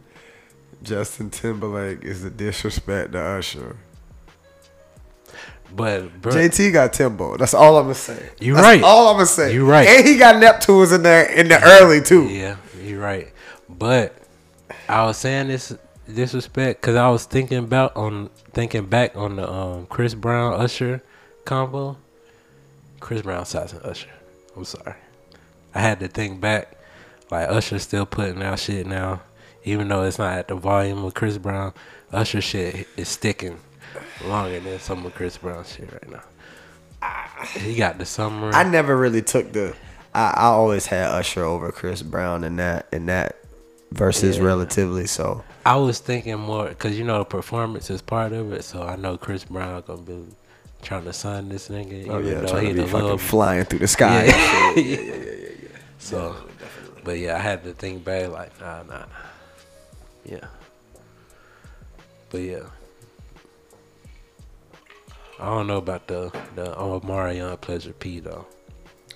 Justin 0.85 1.29
Timberlake 1.29 2.03
is 2.03 2.23
a 2.23 2.29
disrespect 2.29 3.13
to 3.13 3.19
Usher. 3.19 3.77
But 5.75 6.21
bro, 6.21 6.31
JT 6.31 6.71
got 6.71 6.93
Timbo. 6.93 7.37
That's 7.37 7.53
all 7.53 7.77
I'm 7.77 7.85
gonna 7.85 7.95
say. 7.95 8.29
You 8.39 8.55
right. 8.55 8.81
All 8.81 9.09
I'm 9.09 9.15
gonna 9.15 9.25
say. 9.25 9.53
You 9.53 9.69
right. 9.69 9.87
And 9.87 10.07
he 10.07 10.17
got 10.17 10.35
Neptunes 10.35 10.93
in 10.93 11.03
there 11.03 11.25
in 11.25 11.49
the 11.49 11.61
early 11.61 12.01
too. 12.01 12.29
Yeah, 12.29 12.57
you're 12.81 13.01
right. 13.01 13.33
But 13.67 14.15
I 14.87 15.03
was 15.05 15.17
saying 15.17 15.47
this 15.47 15.75
disrespect 16.13 16.81
because 16.81 16.95
I 16.95 17.09
was 17.09 17.25
thinking 17.25 17.57
about 17.57 17.97
on 17.97 18.29
thinking 18.53 18.85
back 18.85 19.17
on 19.17 19.37
the 19.37 19.51
um, 19.51 19.87
Chris 19.87 20.13
Brown 20.13 20.53
Usher 20.53 21.01
combo. 21.43 21.97
Chris 22.99 23.23
Brown 23.23 23.45
size 23.45 23.73
and 23.73 23.83
Usher. 23.83 24.09
I'm 24.55 24.65
sorry. 24.65 24.95
I 25.73 25.79
had 25.79 25.99
to 25.99 26.07
think 26.07 26.39
back. 26.39 26.77
Like 27.31 27.49
Usher 27.49 27.79
still 27.79 28.05
putting 28.05 28.41
out 28.41 28.59
shit 28.59 28.85
now 28.85 29.21
even 29.65 29.87
though 29.87 30.03
it's 30.03 30.19
not 30.19 30.37
at 30.37 30.47
the 30.47 30.55
volume 30.55 31.03
of 31.03 31.13
Chris 31.13 31.37
Brown, 31.37 31.73
Usher 32.13 32.39
shit 32.39 32.87
is 32.95 33.09
sticking 33.09 33.59
longer 34.25 34.59
than 34.59 34.79
some 34.79 35.05
of 35.05 35.13
Chris 35.15 35.37
Brown 35.37 35.65
shit 35.65 35.91
right 35.91 36.09
now. 36.09 36.23
He 37.59 37.75
got 37.75 37.97
the 37.97 38.05
summer. 38.05 38.51
I 38.53 38.63
never 38.63 38.95
really 38.95 39.21
took 39.21 39.51
the. 39.51 39.75
I, 40.13 40.33
I 40.37 40.45
always 40.45 40.85
had 40.85 41.07
Usher 41.07 41.43
over 41.43 41.71
Chris 41.71 42.01
Brown 42.01 42.43
in 42.43 42.55
that 42.55 42.87
in 42.93 43.07
that 43.07 43.37
versus 43.91 44.37
yeah. 44.37 44.43
relatively. 44.43 45.07
So 45.07 45.43
I 45.65 45.75
was 45.75 45.99
thinking 45.99 46.39
more 46.39 46.69
because 46.69 46.97
you 46.97 47.03
know 47.03 47.19
the 47.19 47.25
performance 47.25 47.89
is 47.89 48.01
part 48.01 48.33
of 48.33 48.53
it. 48.53 48.63
So 48.63 48.83
I 48.83 48.95
know 48.95 49.17
Chris 49.17 49.43
Brown 49.43 49.83
gonna 49.85 50.01
be 50.01 50.23
trying 50.81 51.03
to 51.05 51.13
sign 51.13 51.49
this 51.49 51.69
nigga. 51.69 52.07
Oh 52.07 52.19
yeah, 52.19 52.45
trying 52.45 52.69
to 52.69 52.73
be 52.73 52.81
fucking 52.83 53.01
little, 53.01 53.17
flying 53.17 53.65
through 53.65 53.79
the 53.79 53.87
sky. 53.87 54.25
Yeah. 54.25 54.73
yeah, 54.75 54.81
yeah, 54.81 55.01
yeah, 55.01 55.23
yeah, 55.23 55.49
yeah. 55.63 55.77
So, 55.99 56.35
but 57.03 57.19
yeah, 57.19 57.35
I 57.35 57.39
had 57.39 57.63
to 57.63 57.73
think 57.73 58.03
back 58.03 58.29
like, 58.29 58.59
nah, 58.59 58.83
nah, 58.83 58.99
nah. 58.99 59.05
Yeah. 60.25 60.47
But 62.29 62.41
yeah. 62.41 62.63
I 65.39 65.45
don't 65.45 65.67
know 65.67 65.77
about 65.77 66.07
the 66.07 66.31
the 66.55 66.73
Omarion 66.75 67.59
Pleasure 67.61 67.93
P 67.93 68.19
though. 68.19 68.45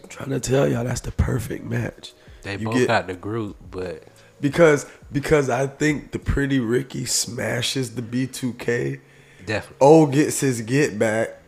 I'm 0.03 0.09
trying 0.09 0.29
to 0.29 0.39
tell 0.39 0.67
y'all 0.67 0.83
that's 0.83 1.01
the 1.01 1.11
perfect 1.11 1.65
match. 1.65 2.13
They 2.43 2.57
you 2.57 2.65
both 2.65 2.75
get, 2.75 2.87
got 2.87 3.07
the 3.07 3.15
group, 3.15 3.57
but 3.71 4.03
because 4.41 4.85
because 5.11 5.49
I 5.49 5.67
think 5.67 6.11
the 6.11 6.19
Pretty 6.19 6.59
Ricky 6.59 7.05
smashes 7.05 7.95
the 7.95 8.01
B2K. 8.01 8.99
Definitely. 9.45 9.77
O 9.81 10.05
gets 10.05 10.41
his 10.41 10.61
get 10.61 10.99
back 10.99 11.41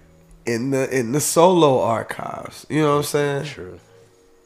in 0.45 0.71
the 0.71 0.89
in 0.97 1.11
the 1.11 1.19
solo 1.19 1.81
archives. 1.81 2.65
You 2.69 2.81
know 2.81 2.91
what 2.91 2.97
I'm 2.97 3.03
saying? 3.03 3.45
True. 3.45 3.79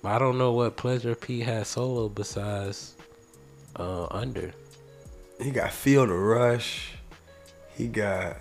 I 0.03 0.19
don't 0.19 0.37
know 0.37 0.51
what 0.51 0.75
Pleasure 0.75 1.15
P 1.15 1.39
has 1.41 1.67
solo 1.67 2.09
besides 2.09 2.95
uh, 3.75 4.07
Under. 4.11 4.53
He 5.41 5.51
got 5.51 5.71
Feel 5.71 6.07
the 6.07 6.13
Rush. 6.13 6.93
He 7.75 7.87
got 7.87 8.37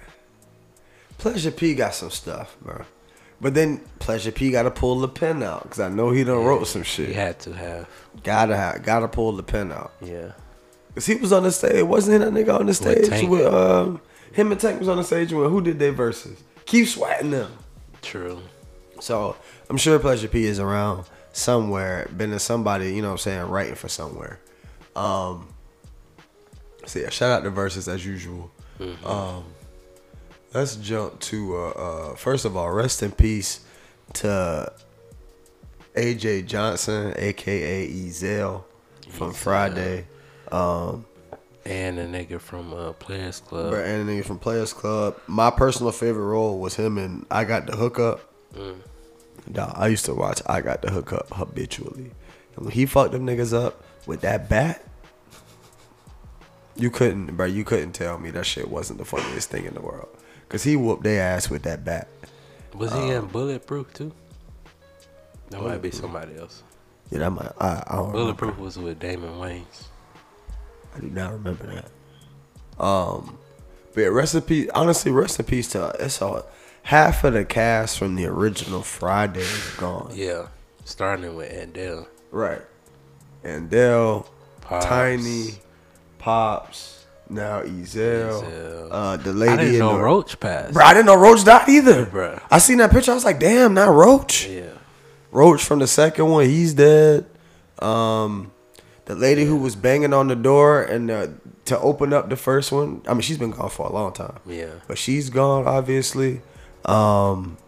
Pleasure 1.18 1.50
P 1.50 1.74
got 1.74 1.94
some 1.94 2.10
stuff, 2.10 2.56
bro. 2.60 2.84
But 3.40 3.54
then 3.54 3.78
Pleasure 3.98 4.32
P 4.32 4.50
got 4.50 4.62
to 4.62 4.70
pull 4.70 5.00
the 5.00 5.08
pen 5.08 5.42
out 5.42 5.64
because 5.64 5.80
I 5.80 5.88
know 5.88 6.10
he 6.10 6.24
done 6.24 6.40
yeah, 6.40 6.46
wrote 6.46 6.66
some 6.66 6.82
shit. 6.82 7.08
He 7.08 7.14
had 7.14 7.38
to 7.40 7.52
have. 7.52 7.88
Gotta 8.22 8.56
have. 8.56 8.82
Gotta 8.82 9.08
pull 9.08 9.32
the 9.32 9.42
pen 9.42 9.72
out. 9.72 9.92
Yeah. 10.00 10.32
Cause 10.94 11.06
he 11.06 11.16
was 11.16 11.32
on 11.32 11.42
the 11.42 11.50
stage. 11.50 11.82
Wasn't 11.82 12.12
he 12.12 12.18
that 12.18 12.32
nigga 12.32 12.58
on 12.60 12.66
the 12.66 12.74
stage 12.74 13.08
with, 13.10 13.28
with 13.28 13.52
um, 13.52 14.00
him 14.32 14.52
and 14.52 14.60
Tank 14.60 14.78
was 14.78 14.88
on 14.88 14.96
the 14.96 15.02
stage 15.02 15.32
with 15.32 15.50
who 15.50 15.60
did 15.60 15.78
they 15.78 15.90
verses? 15.90 16.42
Keep 16.66 16.86
sweating 16.86 17.32
them. 17.32 17.50
True. 18.00 18.40
So 19.00 19.34
I'm 19.68 19.76
sure 19.76 19.98
Pleasure 19.98 20.28
P 20.28 20.44
is 20.44 20.60
around 20.60 21.04
somewhere, 21.32 22.08
been 22.16 22.30
to 22.30 22.38
somebody, 22.38 22.94
you 22.94 23.02
know 23.02 23.08
what 23.08 23.14
I'm 23.14 23.18
saying, 23.18 23.48
writing 23.48 23.74
for 23.74 23.88
somewhere. 23.88 24.38
Um 24.94 25.48
so 26.86 26.98
yeah, 26.98 27.10
shout 27.10 27.30
out 27.30 27.44
to 27.44 27.50
verses 27.50 27.88
as 27.88 28.04
usual. 28.04 28.50
Um 29.04 29.44
let's 30.52 30.76
jump 30.76 31.18
to 31.20 31.56
uh, 31.56 31.68
uh 31.70 32.14
first 32.16 32.44
of 32.44 32.56
all, 32.56 32.70
rest 32.70 33.02
in 33.02 33.12
peace 33.12 33.60
to 34.14 34.72
AJ 35.94 36.46
Johnson, 36.46 37.14
aka 37.16 37.88
Ezal 37.88 38.64
from 39.08 39.32
Friday. 39.32 40.06
Um 40.50 41.06
And 41.64 41.98
a 41.98 42.06
nigga 42.06 42.40
from 42.40 42.74
uh, 42.74 42.92
Players 42.92 43.40
Club. 43.40 43.70
Brett 43.70 43.86
Anthony 43.88 44.20
from 44.22 44.38
Players 44.38 44.72
Club. 44.74 45.18
My 45.26 45.50
personal 45.50 45.92
favorite 45.92 46.26
role 46.26 46.58
was 46.58 46.74
him 46.74 46.98
and 46.98 47.24
I 47.30 47.44
Got 47.44 47.66
the 47.66 47.76
Hookup. 47.76 48.20
Mm. 48.54 48.76
Dawg, 49.50 49.72
I 49.74 49.88
used 49.88 50.04
to 50.06 50.14
watch 50.14 50.42
I 50.46 50.60
Got 50.60 50.82
the 50.82 50.90
Hookup 50.90 51.32
habitually. 51.32 52.10
And 52.56 52.66
when 52.66 52.70
he 52.70 52.84
fucked 52.86 53.12
them 53.12 53.26
niggas 53.26 53.54
up 53.54 53.82
with 54.06 54.20
that 54.20 54.48
bat, 54.50 54.84
you 56.76 56.90
couldn't, 56.90 57.36
bro, 57.36 57.46
you 57.46 57.64
couldn't 57.64 57.92
tell 57.92 58.18
me 58.18 58.30
that 58.32 58.44
shit 58.46 58.68
wasn't 58.68 58.98
the 58.98 59.04
funniest 59.04 59.50
thing 59.50 59.64
in 59.64 59.74
the 59.74 59.80
world. 59.80 60.08
Cause 60.48 60.62
he 60.62 60.76
whooped 60.76 61.02
their 61.02 61.22
ass 61.22 61.48
with 61.50 61.62
that 61.62 61.84
bat. 61.84 62.08
Was 62.74 62.92
he 62.92 62.98
Um, 62.98 63.10
in 63.10 63.26
Bulletproof 63.26 63.92
too? 63.92 64.12
That 65.50 65.62
might 65.62 65.82
be 65.82 65.90
somebody 65.90 66.36
else. 66.36 66.62
Yeah, 67.10 67.20
that 67.20 67.30
might, 67.30 67.52
I, 67.60 67.82
I 67.86 67.96
don't 67.96 68.12
remember. 68.12 68.12
Bulletproof 68.18 68.58
was 68.58 68.78
with 68.78 68.98
Damon 68.98 69.32
Wayans. 69.34 69.84
I 70.96 71.00
do 71.00 71.08
not 71.10 71.32
remember 71.32 71.66
that. 71.66 72.82
Um, 72.82 73.38
but 73.94 74.00
yeah, 74.02 74.06
rest 74.08 74.34
in 74.34 74.42
peace. 74.42 74.68
Honestly, 74.74 75.10
rest 75.12 75.38
in 75.38 75.46
peace 75.46 75.68
to 75.70 75.94
it's 75.98 76.20
all 76.22 76.44
half 76.82 77.24
of 77.24 77.32
the 77.34 77.44
cast 77.44 77.98
from 77.98 78.14
the 78.16 78.26
original 78.26 78.82
Friday 78.82 79.40
is 79.40 79.74
gone. 79.76 80.10
Yeah, 80.14 80.48
starting 80.84 81.34
with 81.36 81.50
Andell. 81.52 82.06
Right. 82.30 82.62
And 83.44 83.70
Dell, 83.70 84.28
Pops. 84.60 84.86
Tiny, 84.86 85.50
Pops, 86.24 87.04
now 87.28 87.60
Ezal, 87.62 88.88
uh, 88.90 89.16
the 89.18 89.32
lady. 89.34 89.52
I 89.52 89.56
didn't 89.56 89.74
in 89.74 89.78
know 89.80 89.98
the, 89.98 90.02
Roach 90.02 90.40
passed. 90.40 90.72
Bro, 90.72 90.82
I 90.86 90.94
didn't 90.94 91.04
know 91.04 91.16
Roach 91.16 91.44
died 91.44 91.68
either. 91.68 92.06
Bro, 92.06 92.40
I 92.50 92.56
seen 92.58 92.78
that 92.78 92.90
picture. 92.90 93.10
I 93.10 93.14
was 93.14 93.26
like, 93.26 93.38
damn, 93.38 93.74
not 93.74 93.90
Roach. 93.90 94.46
Yeah. 94.48 94.70
Roach 95.30 95.62
from 95.62 95.80
the 95.80 95.86
second 95.86 96.26
one, 96.30 96.46
he's 96.46 96.72
dead. 96.72 97.26
Um, 97.78 98.52
the 99.04 99.14
lady 99.14 99.44
who 99.44 99.56
was 99.56 99.76
banging 99.76 100.14
on 100.14 100.28
the 100.28 100.34
door 100.36 100.82
and 100.82 101.10
uh, 101.10 101.26
to 101.66 101.78
open 101.78 102.14
up 102.14 102.30
the 102.30 102.36
first 102.36 102.72
one. 102.72 103.02
I 103.06 103.12
mean, 103.12 103.20
she's 103.20 103.36
been 103.36 103.50
gone 103.50 103.68
for 103.68 103.86
a 103.86 103.92
long 103.92 104.14
time. 104.14 104.38
Yeah. 104.46 104.70
but 104.88 104.96
she's 104.96 105.28
gone, 105.28 105.66
obviously. 105.66 106.40
Um, 106.86 107.58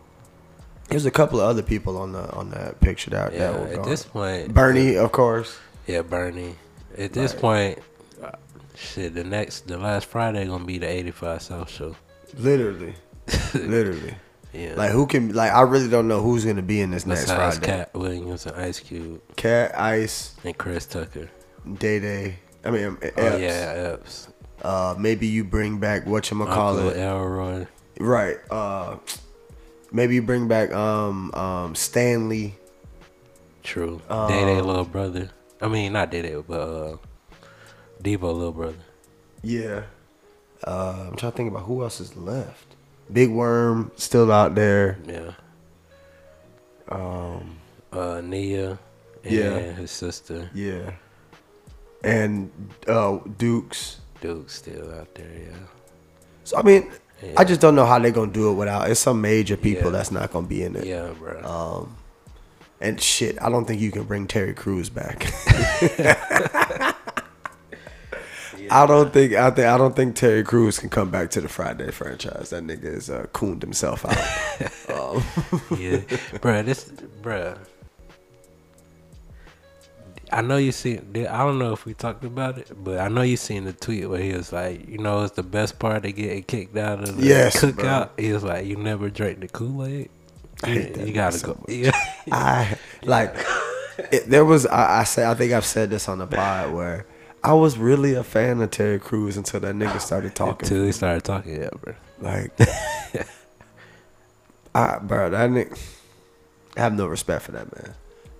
there's 0.88 1.04
a 1.04 1.10
couple 1.10 1.40
of 1.42 1.46
other 1.50 1.62
people 1.62 1.98
on 1.98 2.12
the 2.12 2.30
on 2.32 2.50
that 2.52 2.80
picture 2.80 3.10
that 3.10 3.34
Yeah. 3.34 3.50
that 3.52 3.60
were 3.60 3.66
At 3.80 3.84
this 3.84 4.02
point, 4.04 4.54
Bernie, 4.54 4.96
of 4.96 5.12
course. 5.12 5.58
Yeah, 5.86 6.00
Bernie. 6.00 6.54
At 6.96 7.12
this 7.12 7.32
Right. 7.34 7.40
point, 7.42 7.78
shit. 8.76 9.15
The 9.15 9.25
next, 9.25 9.67
the 9.67 9.78
last 9.78 10.06
Friday 10.06 10.47
gonna 10.47 10.65
be 10.65 10.78
the 10.78 10.89
'85 10.89 11.43
South 11.43 11.71
Show. 11.71 11.97
Literally, 12.39 12.95
literally. 13.54 14.15
Yeah. 14.52 14.75
Like 14.75 14.91
who 14.91 15.06
can 15.06 15.34
like 15.34 15.52
I 15.52 15.62
really 15.62 15.89
don't 15.89 16.08
know 16.08 16.23
who's 16.23 16.45
gonna 16.45 16.62
be 16.62 16.80
in 16.80 16.91
this 16.91 17.04
next 17.04 17.23
Besides 17.23 17.58
Friday. 17.58 17.73
Katt 17.73 17.95
Williams 17.95 18.47
and 18.47 18.56
Ice 18.56 18.80
Cube 18.80 19.21
Katt, 19.36 19.78
Ice, 19.78 20.34
and 20.45 20.56
Chris 20.56 20.86
Tucker. 20.86 21.28
Day 21.78 22.00
Day. 22.00 22.39
I 22.65 22.71
mean, 22.71 22.84
um, 22.86 22.99
Epps. 23.02 23.19
Oh 23.19 23.36
yeah, 23.36 23.93
Epps. 23.95 24.28
Uh, 24.62 24.95
maybe 24.99 25.26
you 25.26 25.45
bring 25.45 25.78
back 25.78 26.06
what 26.06 26.30
you 26.30 26.45
call 26.47 26.78
it. 26.78 26.97
Elroy. 26.97 27.67
Right. 28.00 28.39
Uh, 28.50 28.97
maybe 29.93 30.15
you 30.15 30.23
bring 30.23 30.49
back 30.49 30.73
um 30.73 31.32
um 31.34 31.75
Stanley. 31.75 32.54
True. 33.62 34.00
Uh, 34.08 34.28
Day 34.28 34.45
Day 34.45 34.60
little 34.60 34.84
brother. 34.84 35.30
I 35.60 35.69
mean, 35.69 35.93
not 35.93 36.10
Day 36.10 36.23
Day, 36.23 36.43
but 36.47 36.60
uh, 36.60 36.97
Devo 38.02 38.32
little 38.35 38.52
brother. 38.52 38.76
Yeah. 39.43 39.82
Uh, 40.67 41.06
I'm 41.11 41.17
trying 41.17 41.32
to 41.32 41.37
think 41.37 41.50
about 41.50 41.65
who 41.65 41.82
else 41.82 42.00
is 42.00 42.17
left. 42.17 42.75
Big 43.13 43.30
Worm 43.30 43.91
still 43.97 44.32
out 44.32 44.54
there. 44.54 44.99
Yeah. 45.06 45.32
Um, 46.89 47.59
Uh, 47.93 48.21
Nia. 48.23 48.78
And 49.25 49.32
Yeah. 49.32 49.59
his 49.73 49.91
sister 49.91 50.50
yeah. 50.54 50.93
And 52.04 52.50
uh, 52.87 53.19
Dukes. 53.39 53.99
Duke 54.21 54.50
still 54.50 54.93
out 54.95 55.15
there. 55.15 55.30
Yeah. 55.35 55.56
So 56.45 56.56
I 56.59 56.63
mean, 56.63 56.91
Yeah. 57.23 57.32
I 57.37 57.45
just 57.45 57.61
don't 57.61 57.75
know 57.75 57.87
how 57.87 57.99
they're 57.99 58.11
gonna 58.13 58.30
do 58.32 58.50
it 58.50 58.54
without. 58.54 58.91
It's 58.91 59.00
some 59.00 59.21
major 59.21 59.56
people 59.56 59.87
Yeah. 59.87 59.99
that's 59.99 60.11
not 60.11 60.32
gonna 60.32 60.47
be 60.47 60.63
in 60.63 60.76
it. 60.76 60.85
Yeah, 60.85 61.11
bro. 61.19 61.43
Um, 61.45 61.97
and 62.80 63.00
shit, 63.00 63.41
I 63.43 63.49
don't 63.50 63.65
think 63.67 63.80
you 63.80 63.91
can 63.91 64.04
bring 64.04 64.26
Terry 64.26 64.52
Crews 64.54 64.91
back. 64.91 65.26
I 68.71 68.87
don't 68.87 69.13
think 69.13 69.35
I 69.35 69.50
think 69.50 69.67
I 69.67 69.79
don't 69.79 69.95
think 69.95 70.17
Terry 70.17 70.43
Crews 70.43 70.79
can 70.79 70.89
come 70.89 71.11
back 71.11 71.31
to 71.31 71.41
the 71.41 71.49
Friday 71.49 71.91
franchise. 71.91 72.50
That 72.50 72.65
nigga 72.65 72.85
is 72.85 73.11
uh, 73.11 73.26
cooned 73.33 73.63
himself 73.63 74.05
out. 74.05 74.17
um, 74.91 75.23
yeah, 75.79 75.99
bruh, 76.39 76.65
this, 76.65 76.85
bruh. 77.23 77.59
I 80.33 80.43
know 80.43 80.57
you 80.57 80.73
seen. 80.73 81.13
I 81.15 81.39
don't 81.39 81.59
know 81.59 81.73
if 81.73 81.85
we 81.87 81.95
talked 81.95 82.25
about 82.25 82.59
it, 82.59 82.73
but 82.76 82.99
I 82.99 83.09
know 83.09 83.23
you 83.23 83.37
seen 83.37 83.65
the 83.65 83.73
tweet 83.73 84.09
where 84.09 84.21
he 84.21 84.33
was 84.33 84.52
like, 84.52 84.89
you 84.89 84.99
know, 84.99 85.23
it's 85.23 85.37
the 85.37 85.43
best 85.45 85.79
part 85.79 86.05
of 86.05 86.17
getting 86.17 86.43
kicked 86.43 86.76
out 86.76 87.00
of 87.00 87.17
the 87.17 87.23
Yes, 87.25 87.63
cookout. 87.63 88.11
He 88.19 88.33
was 88.33 88.43
like, 88.43 88.67
you 88.67 88.76
never 88.76 89.09
drank 89.09 89.41
the 89.41 89.49
Kool 89.49 89.85
Aid. 89.87 90.11
That 90.63 91.07
You 91.07 91.13
gotta 91.13 91.39
so 91.39 91.55
go. 91.55 91.65
Yeah, 91.69 91.93
I 92.33 92.76
like 93.05 93.37
it, 94.11 94.29
there 94.29 94.45
was 94.45 94.67
I, 94.67 95.00
I 95.00 95.05
say 95.05 95.25
I 95.29 95.35
think 95.35 95.52
I've 95.52 95.67
said 95.67 95.91
this 95.91 96.09
on 96.09 96.19
the 96.19 96.26
pod 96.26 96.73
where 96.73 97.07
I 97.47 97.52
was 97.52 97.78
really 97.78 98.15
a 98.15 98.25
fan 98.25 98.61
of 98.61 98.73
Terry 98.73 98.99
Crews 98.99 99.37
until 99.37 99.61
that 99.61 99.76
nigga 99.76 100.00
started 100.00 100.35
talking. 100.35 100.67
until 100.67 100.85
he 100.85 100.91
started 100.91 101.23
talking. 101.23 101.61
Yeah, 101.61 101.69
bro. 101.80 101.95
Like, 102.21 102.50
I 104.75 104.99
bro, 104.99 105.30
that 105.30 105.50
nigga. 105.50 105.78
I 106.76 106.80
have 106.80 106.95
no 106.95 107.06
respect 107.06 107.43
for 107.43 107.52
that 107.52 107.73
man. 107.73 107.95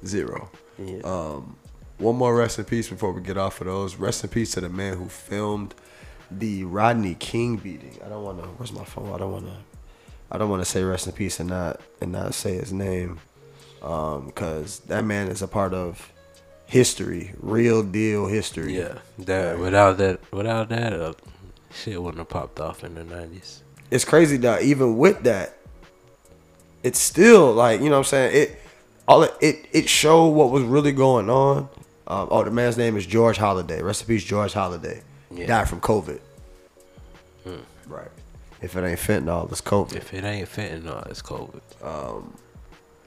Zero. 0.05 0.51
Yeah. 0.77 1.03
Um, 1.05 1.57
one 1.99 2.17
more 2.17 2.35
rest 2.35 2.59
in 2.59 2.65
peace 2.65 2.89
before 2.89 3.13
we 3.13 3.23
get 3.23 3.39
off 3.39 3.61
of 3.61 3.69
those. 3.69 3.95
Rest 3.95 4.25
in 4.25 4.31
peace 4.31 4.51
to 4.53 4.61
the 4.61 4.69
man 4.69 4.97
who 4.97 5.09
filmed 5.09 5.77
the 6.29 6.65
Rodney 6.65 7.15
King 7.15 7.59
beating. 7.59 7.97
I 8.05 8.09
don't 8.09 8.25
want 8.25 8.43
to. 8.43 8.49
Where's 8.49 8.73
my 8.73 8.85
phone? 8.85 9.15
I 9.15 9.19
don't 9.19 9.31
want 9.31 9.47
to. 9.47 9.57
I 10.33 10.39
don't 10.39 10.51
want 10.51 10.63
to 10.63 10.69
say 10.69 10.83
rest 10.83 11.07
in 11.07 11.13
peace 11.13 11.39
and 11.39 11.49
not 11.49 11.81
and 12.01 12.11
not 12.11 12.35
say 12.35 12.55
his 12.57 12.73
name, 12.73 13.21
um, 13.83 14.27
because 14.27 14.81
that 14.81 15.05
man 15.05 15.29
is 15.29 15.43
a 15.43 15.49
part 15.49 15.75
of 15.75 16.13
history, 16.67 17.33
real 17.41 17.83
deal 17.83 18.27
history. 18.27 18.77
yeah, 18.77 18.99
that 19.19 19.59
without 19.59 19.99
that, 19.99 20.21
without 20.33 20.69
that, 20.69 20.93
uh, 20.93 21.13
shit 21.73 22.01
wouldn't 22.03 22.19
have 22.19 22.29
popped 22.29 22.61
off 22.61 22.85
in 22.85 22.95
the 22.95 23.05
nineties. 23.05 23.63
it's 23.91 24.05
crazy 24.05 24.37
that 24.39 24.63
even 24.63 24.97
with 24.97 25.23
that, 25.23 25.57
it's 26.83 26.99
still 26.99 27.53
like 27.53 27.81
you 27.81 27.87
know 27.87 27.93
what 27.93 27.99
I'm 27.99 28.05
saying 28.05 28.37
it. 28.37 28.61
All 29.09 29.23
it 29.23 29.35
it, 29.41 29.67
it 29.73 29.89
showed 29.89 30.29
what 30.29 30.51
was 30.51 30.65
really 30.65 30.93
going 30.93 31.31
on. 31.31 31.69
Um, 32.09 32.29
oh, 32.31 32.45
the 32.45 32.51
man's 32.51 32.77
name 32.77 32.97
is 32.97 33.07
George 33.07 33.37
Holliday. 33.37 33.83
Recipes 33.83 34.25
George 34.25 34.53
Holliday. 34.53 35.03
Yeah. 35.31 35.47
Died 35.47 35.69
from 35.69 35.81
COVID. 35.81 36.21
Right. 37.87 38.09
If 38.61 38.77
it 38.77 38.85
ain't 38.85 38.99
fentanyl, 38.99 39.51
it's 39.51 39.61
COVID. 39.61 39.95
If 39.95 40.13
it 40.13 40.25
ain't 40.25 40.49
fentanyl, 40.49 41.09
it's 41.09 41.23
COVID. 41.23 41.61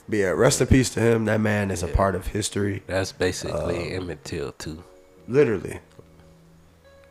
But 0.09 0.17
yeah, 0.17 0.29
rest 0.29 0.59
in 0.59 0.67
peace 0.67 0.89
to 0.91 0.99
him. 0.99 1.25
That 1.25 1.39
man 1.39 1.69
is 1.69 1.83
a 1.83 1.87
part 1.87 2.15
of 2.15 2.27
history. 2.27 2.81
That's 2.87 3.11
basically 3.11 3.93
Um, 3.95 4.01
Emmett 4.03 4.23
Till 4.25 4.51
too. 4.53 4.83
Literally. 5.27 5.79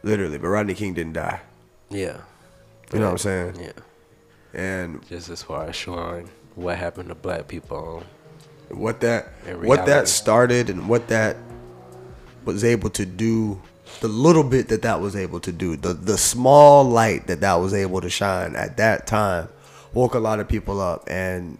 Literally. 0.02 0.38
But 0.38 0.48
Rodney 0.48 0.74
King 0.74 0.94
didn't 0.94 1.12
die. 1.14 1.40
Yeah, 1.90 2.18
You 2.92 2.98
know 2.98 3.06
what 3.06 3.12
I'm 3.12 3.18
saying? 3.18 3.54
yeah. 3.60 3.72
And 4.52 5.06
Just 5.08 5.28
as 5.30 5.42
far 5.42 5.66
as 5.68 5.76
showing 5.76 6.28
what 6.54 6.76
happened 6.76 7.08
to 7.10 7.14
black 7.14 7.48
people. 7.48 8.02
what 8.70 9.00
that 9.00 9.28
what 9.62 9.86
that 9.86 10.08
started 10.08 10.68
and 10.68 10.88
what 10.88 11.08
that 11.08 11.36
was 12.44 12.64
able 12.64 12.90
to 12.90 13.06
do 13.06 13.60
the 14.00 14.08
little 14.08 14.44
bit 14.44 14.68
that 14.68 14.82
that 14.82 15.00
was 15.00 15.16
able 15.16 15.40
to 15.40 15.50
do 15.52 15.74
the 15.76 15.94
the 15.94 16.18
small 16.18 16.84
light 16.84 17.26
that 17.28 17.40
that 17.40 17.54
was 17.54 17.72
able 17.72 18.00
to 18.02 18.10
shine 18.10 18.54
at 18.56 18.76
that 18.76 19.06
time 19.06 19.48
woke 19.94 20.12
a 20.12 20.18
lot 20.18 20.38
of 20.40 20.46
people 20.46 20.80
up 20.82 21.02
and 21.08 21.56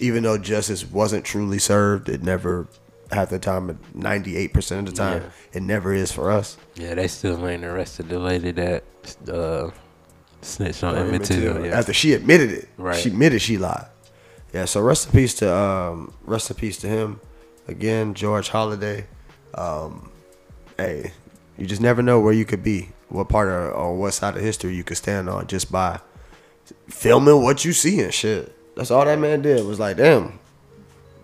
even 0.00 0.22
though 0.22 0.38
justice 0.38 0.84
wasn't 0.90 1.24
truly 1.24 1.58
served 1.58 2.08
it 2.08 2.22
never 2.22 2.66
half 3.10 3.30
the 3.30 3.38
time 3.38 3.78
98% 3.96 4.78
of 4.80 4.86
the 4.86 4.92
time 4.92 5.22
Yeah. 5.22 5.28
it 5.58 5.62
never 5.62 5.92
is 5.94 6.12
for 6.12 6.30
us 6.30 6.56
Yeah, 6.74 6.94
they 6.94 7.08
still 7.08 7.46
ain't 7.48 7.64
arrested 7.64 8.08
the 8.08 8.18
lady 8.18 8.50
that 8.52 8.84
uh, 9.32 9.70
snitched 10.42 10.84
on 10.84 10.94
Emmett. 10.96 11.24
Till, 11.24 11.64
Yeah. 11.64 11.78
after 11.78 11.92
she 11.92 12.12
admitted 12.12 12.50
it 12.50 12.68
Right. 12.76 12.96
she 12.96 13.08
admitted 13.08 13.40
she 13.40 13.56
lied 13.58 13.86
yeah 14.52 14.64
so 14.66 14.80
rest 14.80 15.06
in 15.06 15.12
peace 15.12 15.34
to 15.34 15.54
um 15.54 16.12
rest 16.24 16.50
in 16.50 16.56
peace 16.56 16.76
to 16.78 16.86
him 16.86 17.20
again 17.66 18.14
george 18.14 18.48
holliday 18.50 19.06
um 19.54 20.10
hey 20.76 21.12
you 21.56 21.66
just 21.66 21.80
never 21.82 22.02
know 22.02 22.20
where 22.20 22.32
you 22.32 22.44
could 22.44 22.62
be 22.62 22.90
what 23.08 23.28
part 23.28 23.48
of 23.48 23.74
or 23.74 23.96
what 23.96 24.12
side 24.14 24.36
of 24.36 24.42
history 24.42 24.74
you 24.74 24.84
could 24.84 24.96
stand 24.96 25.28
on 25.28 25.46
just 25.46 25.72
by 25.72 25.98
filming 26.88 27.42
what 27.42 27.64
you 27.64 27.72
see 27.72 28.00
and 28.00 28.12
shit 28.12 28.54
that's 28.78 28.90
all 28.90 29.04
that 29.04 29.18
man 29.18 29.42
did 29.42 29.66
was 29.66 29.78
like 29.78 29.96
damn 29.98 30.38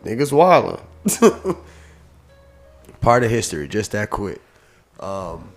niggas 0.05 0.31
wildin 0.33 0.81
Part 3.01 3.23
of 3.23 3.31
history, 3.31 3.69
just 3.69 3.93
that 3.93 4.09
quick. 4.09 4.41
Um, 4.99 5.53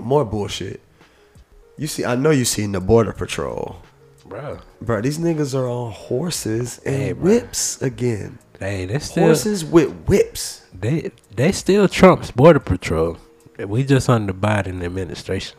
more 0.00 0.24
bullshit. 0.24 0.80
You 1.76 1.86
see, 1.86 2.04
I 2.04 2.16
know 2.16 2.30
you 2.30 2.44
seen 2.44 2.72
the 2.72 2.80
border 2.80 3.12
patrol, 3.12 3.76
bro. 4.26 4.58
bro. 4.80 5.00
These 5.00 5.18
niggas 5.18 5.54
are 5.56 5.68
on 5.68 5.92
horses 5.92 6.78
and 6.84 6.94
Hey, 6.96 7.12
whips 7.12 7.80
again. 7.80 8.38
Hey, 8.58 8.86
they 8.86 8.98
still 8.98 9.26
Horses 9.26 9.64
with 9.64 9.92
whips. 10.08 10.64
they 10.72 11.12
they 11.36 11.52
still 11.52 11.86
Trump's 11.86 12.32
border 12.32 12.58
patrol. 12.60 13.16
We 13.58 13.84
just 13.84 14.08
under 14.08 14.32
Biden 14.32 14.82
administration. 14.84 15.56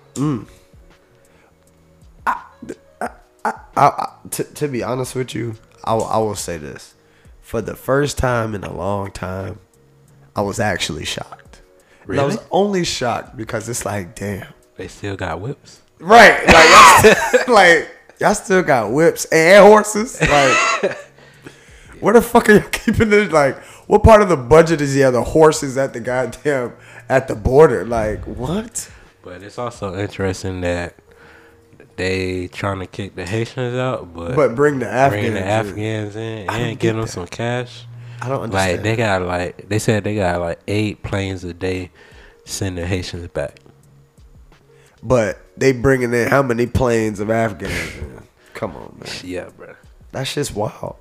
I, 2.28 2.42
I, 3.78 4.15
to, 4.32 4.44
to 4.44 4.68
be 4.68 4.84
honest 4.84 5.16
with 5.16 5.34
you, 5.36 5.56
I, 5.84 5.94
will- 5.94 6.36
say 6.36 6.58
this. 6.58 6.94
For 7.42 7.62
the 7.62 7.76
first 7.76 8.18
time 8.18 8.56
in 8.56 8.64
a 8.64 8.74
long 8.74 9.12
time, 9.12 9.60
I 10.36 10.42
was 10.42 10.60
actually 10.60 11.06
shocked. 11.06 11.62
And 12.08 12.20
I 12.20 12.26
was 12.26 12.40
only 12.52 12.84
shocked 12.84 13.38
because 13.38 13.70
it's 13.70 13.86
like, 13.86 14.16
damn. 14.16 14.48
They 14.78 14.88
still 14.88 15.16
got 15.16 15.40
whips. 15.40 15.82
Right. 16.00 16.46
Like, 16.46 16.70
y'all 16.70 17.14
still, 17.44 17.54
like, 17.54 17.90
y'all 18.20 18.34
still 18.36 18.64
got 18.64 18.92
whips 18.92 19.26
and 19.26 19.66
horses. 19.66 20.20
Like, 20.22 20.98
where 22.00 22.14
the 22.16 22.22
fuck 22.22 22.50
are 22.50 22.54
y'all 22.60 22.70
keeping 22.70 23.14
it? 23.14 23.32
Like, 23.32 23.58
what 23.88 24.04
part 24.04 24.22
of 24.22 24.30
the 24.30 24.38
budget 24.38 24.82
is 24.82 24.96
yeah 24.96 25.12
the 25.12 25.24
horses 25.24 25.78
at 25.78 25.94
the 25.94 26.00
goddamn 26.00 26.74
at 27.08 27.28
the 27.28 27.36
border? 27.36 27.86
Like, 27.86 28.24
what? 28.26 28.90
But 29.22 29.42
it's 29.44 29.58
also 29.58 29.96
interesting 29.98 30.62
that 30.62 30.96
they 31.98 32.48
trying 32.48 32.80
to 32.80 32.88
kick 32.88 33.16
the 33.16 33.26
Haitians 33.26 33.76
out, 33.76 34.14
but, 34.14 34.36
But 34.36 34.56
bring 34.56 34.80
the 34.80 34.88
Afghans. 34.88 35.22
bring 35.24 35.34
the 35.34 35.42
in. 35.42 35.48
Afghans 35.48 36.16
in 36.16 36.50
I 36.50 36.54
don't 36.60 36.62
and 36.70 36.70
get 36.72 36.80
give 36.80 36.96
them 36.96 37.06
that. 37.06 37.12
some 37.12 37.28
cash. 37.28 37.86
I 38.22 38.30
don't 38.30 38.44
understand. 38.44 38.74
Like 38.78 38.84
they 38.84 38.96
got 38.96 39.22
like 39.24 39.68
they 39.70 39.80
said 39.80 40.04
they 40.04 40.16
got 40.16 40.40
like 40.40 40.60
eight 40.68 41.04
planes 41.04 41.44
a 41.44 41.54
day 41.54 41.92
sending 42.46 42.86
Haitians 42.86 43.28
back. 43.30 43.60
But 45.04 45.38
they 45.58 45.72
bringing 45.72 46.14
in 46.14 46.28
how 46.30 46.42
many 46.42 46.66
planes 46.66 47.20
of 47.20 47.30
Afghans? 47.30 47.72
in? 47.98 48.24
Come 48.54 48.76
on, 48.76 48.96
man. 49.00 49.10
Yeah, 49.24 49.50
bro. 49.56 49.76
That's 50.12 50.34
just 50.34 50.56
wild. 50.56 50.96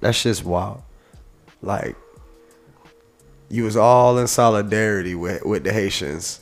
That's 0.00 0.22
just 0.22 0.44
wild. 0.44 0.82
Like 1.60 1.96
you 3.48 3.64
was 3.64 3.76
all 3.76 4.16
in 4.18 4.26
solidarity 4.28 5.14
with 5.14 5.44
with 5.44 5.64
the 5.64 5.72
Haitians. 5.72 6.40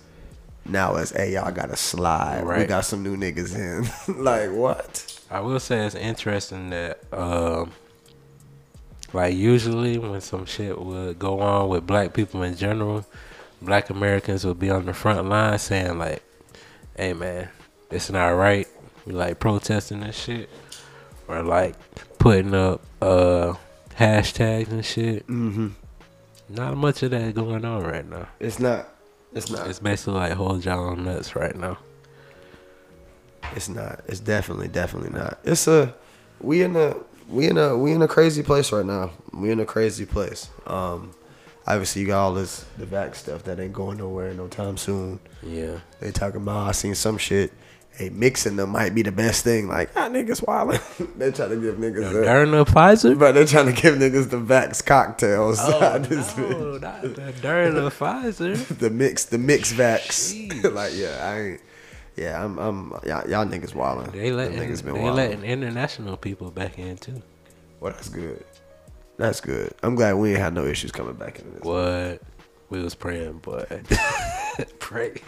Now 0.65 0.97
it's 0.97 1.11
hey 1.11 1.33
y'all 1.35 1.51
gotta 1.53 1.77
slide. 1.77 2.45
Right. 2.45 2.61
We 2.61 2.65
got 2.67 2.85
some 2.85 3.03
new 3.03 3.17
niggas 3.17 3.55
in. 3.55 4.23
like 4.23 4.51
what? 4.53 5.21
I 5.31 5.41
will 5.41 5.61
say 5.61 5.85
it's 5.87 5.95
interesting 5.95 6.71
that 6.71 7.01
um 7.13 7.73
like 9.13 9.35
usually 9.35 9.99
when 9.99 10.21
some 10.21 10.47
shit 10.47 10.81
would 10.81 11.19
go 11.19 11.41
on 11.41 11.69
with 11.69 11.87
black 11.87 12.15
people 12.15 12.43
in 12.43 12.57
general, 12.57 13.05
black 13.61 13.91
Americans 13.91 14.45
would 14.45 14.59
be 14.59 14.71
on 14.71 14.87
the 14.87 14.95
front 14.95 15.29
line 15.29 15.59
saying 15.59 15.99
like, 15.99 16.23
Hey 16.97 17.13
man, 17.15 17.49
it's 17.91 18.11
not 18.11 18.29
right. 18.29 18.69
We 19.07 19.13
like 19.13 19.41
protesting 19.41 20.01
this 20.01 20.17
shit. 20.17 20.49
Or 21.27 21.43
like 21.43 21.75
putting 22.19 22.55
up 22.55 22.83
uh 23.03 23.55
hashtags 23.97 24.71
and 24.71 24.85
shit. 24.85 25.27
Mm-hmm. 25.27 25.69
Not 26.49 26.77
much 26.77 27.03
of 27.03 27.13
that 27.13 27.35
going 27.35 27.65
on 27.65 27.83
right 27.83 28.09
now. 28.09 28.27
It's 28.41 28.59
not. 28.59 28.89
It's 29.33 29.51
not. 29.51 29.69
It's 29.69 29.79
basically 29.79 30.15
like 30.15 30.33
hold 30.33 30.65
y'all 30.65 30.97
nuts 30.97 31.37
right 31.37 31.55
now. 31.55 31.79
It's 33.55 33.69
not. 33.69 34.03
It's 34.07 34.21
definitely, 34.21 34.69
definitely 34.69 35.11
not. 35.11 35.39
It's 35.45 35.67
a 35.67 35.95
we 36.41 36.63
in 36.63 36.77
a 36.77 36.97
we 37.29 37.49
in 37.49 37.57
a 37.57 37.77
we 37.77 37.93
in 37.93 38.03
a 38.03 38.09
crazy 38.09 38.43
place 38.43 38.73
right 38.73 38.85
now. 38.85 39.13
We 39.33 39.51
in 39.51 39.61
a 39.61 39.67
crazy 39.67 40.07
place. 40.07 40.49
Um, 40.67 41.13
obviously 41.67 42.03
you 42.03 42.09
got 42.09 42.25
all 42.25 42.35
this 42.35 42.65
the 42.79 42.87
back 42.87 43.15
stuff 43.15 43.45
that 43.45 43.61
ain't 43.61 43.73
going 43.73 43.99
nowhere 43.99 44.33
no 44.35 44.49
time 44.49 44.77
soon. 44.77 45.21
Yeah. 45.43 45.81
They 46.01 46.11
talking 46.11 46.43
about 46.43 46.69
I 46.69 46.73
seen 46.73 46.95
some 46.95 47.19
shit. 47.19 47.53
Hey, 47.93 48.09
mixing 48.09 48.57
them 48.57 48.71
might 48.71 48.95
be 48.95 49.03
the 49.03 49.13
best 49.13 49.45
thing. 49.45 49.69
Like, 49.69 49.91
ah, 49.95 50.09
niggas 50.09 50.43
wildin'. 50.45 50.81
they 51.19 51.31
trying 51.33 51.51
to 51.51 51.57
give 51.57 51.75
niggas 51.75 52.13
the, 52.13 52.23
During 52.23 52.51
the 52.53 52.65
Pfizer? 52.65 53.19
but 53.19 53.33
they're 53.33 53.45
trying 53.45 53.67
to 53.67 53.73
give 53.79 53.97
niggas 53.97 54.31
the 54.31 54.39
Vax 54.39 54.83
cocktails. 54.85 55.59
Oh, 55.61 55.99
This 56.09 56.35
no, 56.37 56.45
bitch. 56.45 56.81
not 56.81 57.03
the 57.03 57.33
during 57.43 57.75
the 57.75 57.91
Pfizer. 57.91 58.57
the 58.79 58.89
mix, 58.89 59.27
the 59.27 59.37
mix 59.39 59.73
Vax. 59.73 60.35
Like, 60.73 60.93
yeah, 60.95 61.19
I 61.23 61.41
ain't. 61.41 61.61
Yeah, 62.17 62.43
I'm. 62.45 62.59
I'm. 62.59 62.91
Y'all, 63.07 63.29
y'all 63.29 63.45
niggas 63.47 63.73
wildin'. 63.75 64.13
They 64.13 64.29
Them 64.31 64.37
letting 64.39 64.59
niggas 64.59 64.85
been 64.85 64.95
they 64.95 65.01
wildin'. 65.01 65.15
letting 65.17 65.45
international 65.45 66.17
people 66.17 66.51
back 66.51 66.79
in 66.79 66.97
too. 66.97 67.23
Well, 67.81 67.93
that's 67.93 68.09
good. 68.09 68.45
That's 69.19 69.41
good. 69.43 69.75
I'm 69.83 69.95
glad 69.95 70.15
we 70.15 70.31
ain't 70.31 70.39
had 70.39 70.55
no 70.55 70.65
issues 70.65 70.91
coming 70.93 71.15
back 71.15 71.39
into 71.39 71.51
this. 71.51 71.63
What 71.63 72.23
we 72.71 72.83
was 72.83 72.95
praying, 72.95 73.41
but 73.43 73.69
pray. 74.79 75.21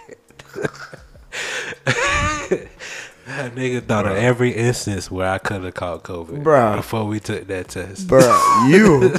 That 3.37 3.55
nigga 3.55 3.85
thought 3.87 4.07
of 4.07 4.12
every 4.16 4.51
instance 4.53 5.11
where 5.11 5.29
I 5.29 5.38
could 5.38 5.64
have 5.64 5.75
caught 5.75 6.03
COVID 6.05 6.42
Bruh. 6.42 6.77
before 6.77 7.05
we 7.07 7.21
took 7.21 7.47
that 7.49 7.68
test. 7.68 8.07
Bruh, 8.09 8.71
you. 8.71 9.14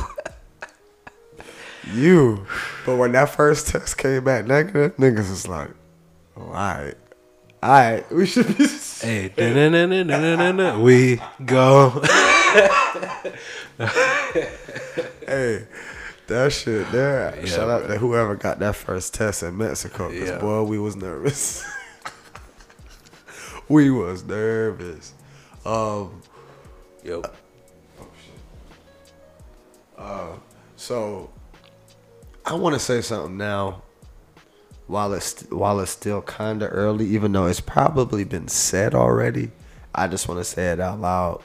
you. 1.94 2.46
But 2.86 2.98
when 2.98 3.12
that 3.14 3.30
first 3.30 3.68
test 3.68 3.98
came 3.98 4.24
back 4.24 4.46
negative, 4.46 4.96
niggas 4.98 5.30
was 5.30 5.48
like, 5.48 5.70
oh, 6.38 6.42
all 6.44 6.52
right. 6.54 6.96
All 7.62 7.70
right. 7.70 8.12
We 8.12 8.26
should 8.26 8.58
be. 8.58 8.68
Hey, 9.02 9.30
da-na-na-na-na-na-na, 9.36 10.80
we 10.80 11.22
go. 11.46 12.02
Hey, 15.26 15.66
that 16.28 16.52
shit 16.54 16.92
there. 16.92 17.34
Yeah, 17.40 17.46
Shout 17.46 17.70
out 17.70 17.84
bruh. 17.84 17.88
to 17.88 17.98
whoever 17.98 18.36
got 18.36 18.60
that 18.60 18.76
first 18.76 19.14
test 19.14 19.44
in 19.44 19.58
Mexico. 19.58 20.10
Because, 20.10 20.30
Yeah. 20.30 20.38
boy, 20.40 20.64
we 20.64 20.78
was 20.80 20.96
nervous. 20.96 21.64
we 23.70 23.90
was 23.90 24.24
nervous. 24.24 25.14
Um, 25.66 26.22
Yo, 27.04 27.22
oh, 29.98 30.40
So, 30.78 31.30
I 32.46 32.56
want 32.56 32.74
to 32.76 32.80
say 32.80 33.02
something 33.02 33.38
now. 33.38 33.82
While 34.88 35.14
it's 35.14 35.44
while 35.50 35.80
it's 35.80 35.92
still 35.92 36.22
kind 36.22 36.62
of 36.62 36.70
early, 36.72 37.06
even 37.08 37.32
though 37.32 37.46
it's 37.46 37.62
probably 37.62 38.26
been 38.26 38.50
said 38.50 38.94
already, 38.94 39.52
I 39.96 40.08
just 40.08 40.28
want 40.28 40.40
to 40.40 40.44
say 40.44 40.72
it 40.72 40.80
out 40.80 41.00
loud. 41.00 41.42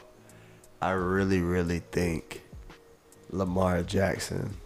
I 0.82 0.90
really, 0.90 1.40
really 1.40 1.78
think 1.92 2.42
Lamar 3.30 3.82
Jackson 3.82 4.56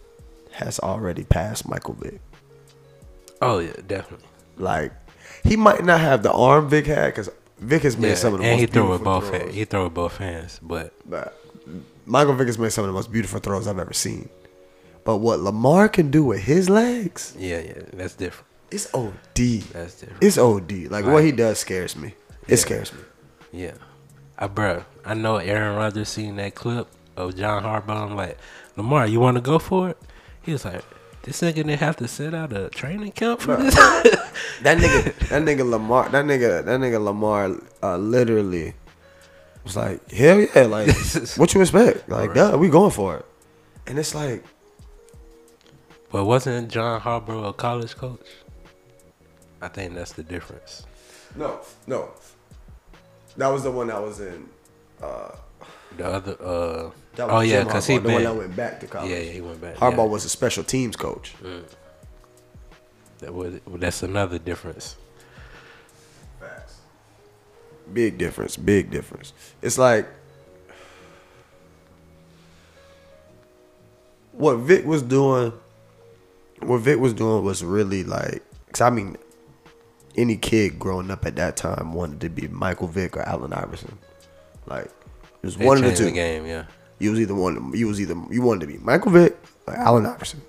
has 0.51 0.79
already 0.79 1.23
passed 1.23 1.67
Michael 1.67 1.93
Vick. 1.95 2.19
oh 3.41 3.59
yeah, 3.59 3.73
definitely. 3.87 4.27
Like, 4.57 4.91
he 5.43 5.55
might 5.55 5.83
not 5.83 5.99
have 5.99 6.23
the 6.23 6.31
arm 6.31 6.67
Vick 6.69 6.87
had 6.87 7.07
because 7.07 7.29
Vick 7.63 7.83
has 7.83 7.97
made 7.97 8.09
Yeah, 8.09 8.15
some 8.15 8.33
of 8.33 8.39
the 8.39 8.45
and 8.45 8.53
most 8.53 8.61
he 8.61 8.65
threw 8.67 8.83
beautiful 8.83 9.05
both 9.05 9.29
throws. 9.29 9.53
He 9.53 9.65
threw 9.65 9.83
with 9.85 9.93
both 9.93 10.17
hands, 10.17 10.59
but 10.61 10.93
But 11.09 11.37
Michael 12.05 12.33
Vick 12.33 12.47
has 12.47 12.57
made 12.59 12.71
some 12.71 12.83
of 12.83 12.87
the 12.89 12.93
most 12.93 13.11
beautiful 13.11 13.39
throws 13.39 13.67
I've 13.67 13.79
ever 13.79 13.93
seen. 13.93 14.29
But 15.05 15.17
what 15.17 15.39
Lamar 15.39 15.89
can 15.89 16.11
do 16.11 16.23
with 16.23 16.41
his 16.41 16.69
legs, 16.69 17.35
yeah, 17.37 17.59
yeah, 17.59 17.81
that's 17.93 18.15
different. 18.15 18.47
it's 18.71 18.93
OD. 18.93 19.13
That's 19.73 19.99
different. 19.99 20.23
It's 20.23 20.37
OD. 20.37 20.87
Like 20.89 21.05
what 21.05 21.23
he 21.23 21.31
does 21.31 21.59
scares 21.59 21.95
me. 21.95 22.09
It 22.47 22.51
Yeah. 22.51 22.55
scares 22.57 22.93
me. 22.93 22.99
Yeah. 23.51 23.73
I 24.37 24.47
bro, 24.47 24.83
I 25.05 25.13
know 25.13 25.37
Aaron 25.37 25.75
Rodgers 25.75 26.09
seen 26.09 26.37
that 26.37 26.55
clip 26.55 26.87
of 27.15 27.35
John 27.35 27.63
Harbaugh. 27.63 28.09
I'm 28.09 28.15
like, 28.15 28.37
Lamar, 28.75 29.05
you 29.07 29.19
want 29.19 29.35
to 29.35 29.41
go 29.41 29.59
for 29.59 29.89
it? 29.89 29.97
He 30.41 30.51
was 30.51 30.65
like, 30.65 30.83
this 31.23 31.41
nigga 31.41 31.55
didn't 31.55 31.79
have 31.79 31.95
to 31.97 32.07
sit 32.07 32.33
out 32.33 32.53
a 32.53 32.69
training 32.69 33.11
camp 33.13 33.41
for 33.41 33.55
this. 33.57 33.75
That 34.61 34.77
nigga, 34.77 35.13
that 35.29 35.41
nigga 35.43 35.69
Lamar, 35.69 36.07
that 36.09 36.23
nigga, 36.25 36.63
that 36.63 36.79
nigga 36.79 37.03
Lamar, 37.03 37.51
uh, 37.81 37.97
literally 37.97 38.73
was 39.63 39.75
like, 39.75 40.09
hell 40.11 40.39
yeah, 40.39 40.63
like 40.63 40.87
what 41.37 41.53
you 41.53 41.61
expect? 41.61 42.07
Like, 42.07 42.29
Right. 42.29 42.51
duh, 42.51 42.57
we 42.57 42.69
going 42.69 42.91
for 42.91 43.17
it. 43.17 43.25
And 43.87 43.99
it's 43.99 44.15
like, 44.15 44.43
but 46.11 46.25
wasn't 46.25 46.69
John 46.71 47.01
Harbaugh 47.01 47.49
a 47.49 47.53
college 47.53 47.95
coach? 47.95 48.25
I 49.61 49.67
think 49.67 49.95
that's 49.95 50.13
the 50.13 50.23
difference. 50.23 50.85
no, 51.35 51.59
no. 51.87 52.11
That 53.37 53.47
was 53.47 53.63
the 53.63 53.71
one 53.71 53.87
that 53.87 54.01
was 54.01 54.19
in. 54.19 54.47
Uh, 55.01 55.31
The 55.97 56.05
other, 56.05 56.35
uh, 56.41 56.89
that 57.15 57.29
oh, 57.29 57.35
was 57.35 57.37
oh 57.37 57.41
yeah, 57.41 57.63
because 57.63 57.87
he 57.87 57.97
the 57.97 58.09
one 58.09 58.23
that 58.23 58.35
went 58.35 58.55
back 58.55 58.79
to 58.79 58.87
college. 58.87 59.11
yeah, 59.11 59.19
yeah, 59.19 59.31
he 59.31 59.41
went 59.41 59.61
back. 59.61 59.75
Harbaugh 59.75 59.97
yeah. 59.97 60.05
was 60.05 60.25
a 60.25 60.29
special 60.29 60.63
teams 60.63 60.95
coach. 60.95 61.33
That 63.19 63.33
was 63.33 63.59
that's 63.67 64.03
another 64.03 64.39
difference. 64.39 64.97
Facts. 66.39 66.79
Big 67.93 68.17
difference. 68.17 68.57
Big 68.57 68.89
difference. 68.89 69.33
It's 69.61 69.77
like 69.77 70.07
what 74.33 74.57
Vick 74.57 74.85
was 74.85 75.01
doing. 75.01 75.53
What 76.59 76.79
Vick 76.79 76.99
was 76.99 77.13
doing 77.13 77.43
was 77.43 77.63
really 77.63 78.03
like, 78.03 78.43
cause 78.71 78.81
I 78.81 78.89
mean, 78.89 79.17
any 80.17 80.35
kid 80.35 80.79
growing 80.79 81.11
up 81.11 81.25
at 81.25 81.35
that 81.35 81.57
time 81.57 81.93
wanted 81.93 82.21
to 82.21 82.29
be 82.29 82.47
Michael 82.47 82.87
Vick 82.87 83.17
or 83.17 83.21
Allen 83.21 83.53
Iverson. 83.53 83.97
Like, 84.65 84.85
it 84.85 84.91
was 85.43 85.57
They 85.57 85.65
one 85.65 85.77
of 85.77 85.83
the 85.83 85.95
two. 85.95 86.05
the 86.05 86.11
game, 86.11 86.45
yeah. 86.45 86.65
You 87.03 87.11
was 87.11 87.19
either 87.19 87.35
one. 87.35 87.71
You 87.75 87.87
was 87.87 87.99
either 88.01 88.15
you 88.31 88.41
wanted 88.41 88.61
to 88.61 88.67
be 88.67 88.77
Michael 88.79 89.11
Vick 89.11 89.37
Like 89.67 89.77
Allen 89.77 90.05
Iverson. 90.05 90.41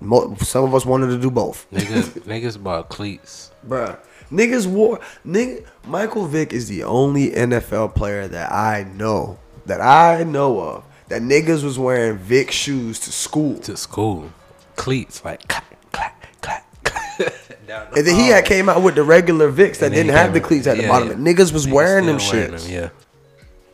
Mo- 0.00 0.34
Some 0.40 0.64
of 0.64 0.74
us 0.74 0.84
wanted 0.84 1.08
to 1.08 1.18
do 1.20 1.30
both. 1.30 1.66
Niggas, 1.72 2.04
niggas 2.26 2.62
bought 2.62 2.88
cleats. 2.88 3.50
Bruh. 3.66 3.98
Niggas 4.30 4.66
wore 4.66 4.98
nigga 5.26 5.64
Michael 5.86 6.26
Vick 6.26 6.52
is 6.52 6.68
the 6.68 6.84
only 6.84 7.30
NFL 7.30 7.94
player 7.94 8.26
that 8.28 8.50
I 8.50 8.84
know 8.94 9.38
that 9.66 9.80
I 9.80 10.24
know 10.24 10.58
of 10.60 10.84
that 11.08 11.22
niggas 11.22 11.62
was 11.62 11.78
wearing 11.78 12.16
Vick 12.18 12.50
shoes 12.50 12.98
to 13.00 13.12
school. 13.12 13.58
to 13.60 13.76
school. 13.76 14.30
Cleats 14.76 15.22
like 15.24 15.46
clack, 15.48 15.76
clack, 15.92 16.40
clack, 16.40 16.66
clack. 16.82 17.16
Down 17.68 17.88
the 17.90 17.98
And 17.98 18.06
then 18.06 18.16
he 18.18 18.28
had 18.28 18.44
came 18.46 18.68
out 18.70 18.82
with 18.82 18.94
the 18.96 19.02
regular 19.04 19.52
Vicks 19.52 19.78
that 19.80 19.90
didn't 19.92 20.12
have 20.14 20.32
the 20.32 20.40
cleats 20.40 20.66
at 20.66 20.78
the 20.78 20.88
bottom. 20.88 21.08
yeah. 21.08 21.32
Niggas 21.32 21.52
was 21.52 21.66
Niggas 21.66 21.72
wearing 21.72 22.06
them 22.06 22.18
still 22.18 22.40
wearing 22.40 22.54
shits. 22.54 22.64
them, 22.64 22.72
yeah. 22.72 22.88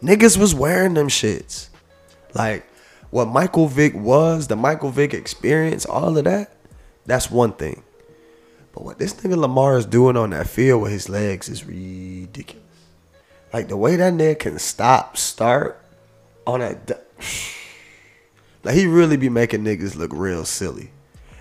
Niggas 0.02 0.36
was 0.36 0.54
wearing 0.54 0.94
them 0.94 1.08
shits. 1.08 1.68
Like 2.34 2.64
what 3.10 3.28
Michael 3.28 3.66
Vick 3.66 3.94
was, 3.94 4.48
the 4.48 4.56
Michael 4.56 4.90
Vick 4.90 5.14
experience, 5.14 5.84
all 5.86 6.16
of 6.16 6.24
that, 6.24 6.52
that's 7.06 7.30
one 7.30 7.52
thing. 7.52 7.82
But 8.72 8.84
what 8.84 8.98
this 8.98 9.14
nigga 9.14 9.36
Lamar 9.36 9.76
is 9.76 9.86
doing 9.86 10.16
on 10.16 10.30
that 10.30 10.46
field 10.46 10.82
with 10.82 10.92
his 10.92 11.08
legs 11.08 11.48
is 11.48 11.64
ridiculous. 11.64 12.64
Like 13.52 13.68
the 13.68 13.76
way 13.76 13.96
that 13.96 14.12
nigga 14.12 14.38
can 14.38 14.58
stop, 14.58 15.16
start 15.16 15.82
on 16.46 16.60
that. 16.60 17.06
Like 18.64 18.74
he 18.74 18.86
really 18.86 19.16
be 19.16 19.28
making 19.28 19.62
niggas 19.62 19.94
look 19.94 20.10
real 20.12 20.44
silly. 20.44 20.90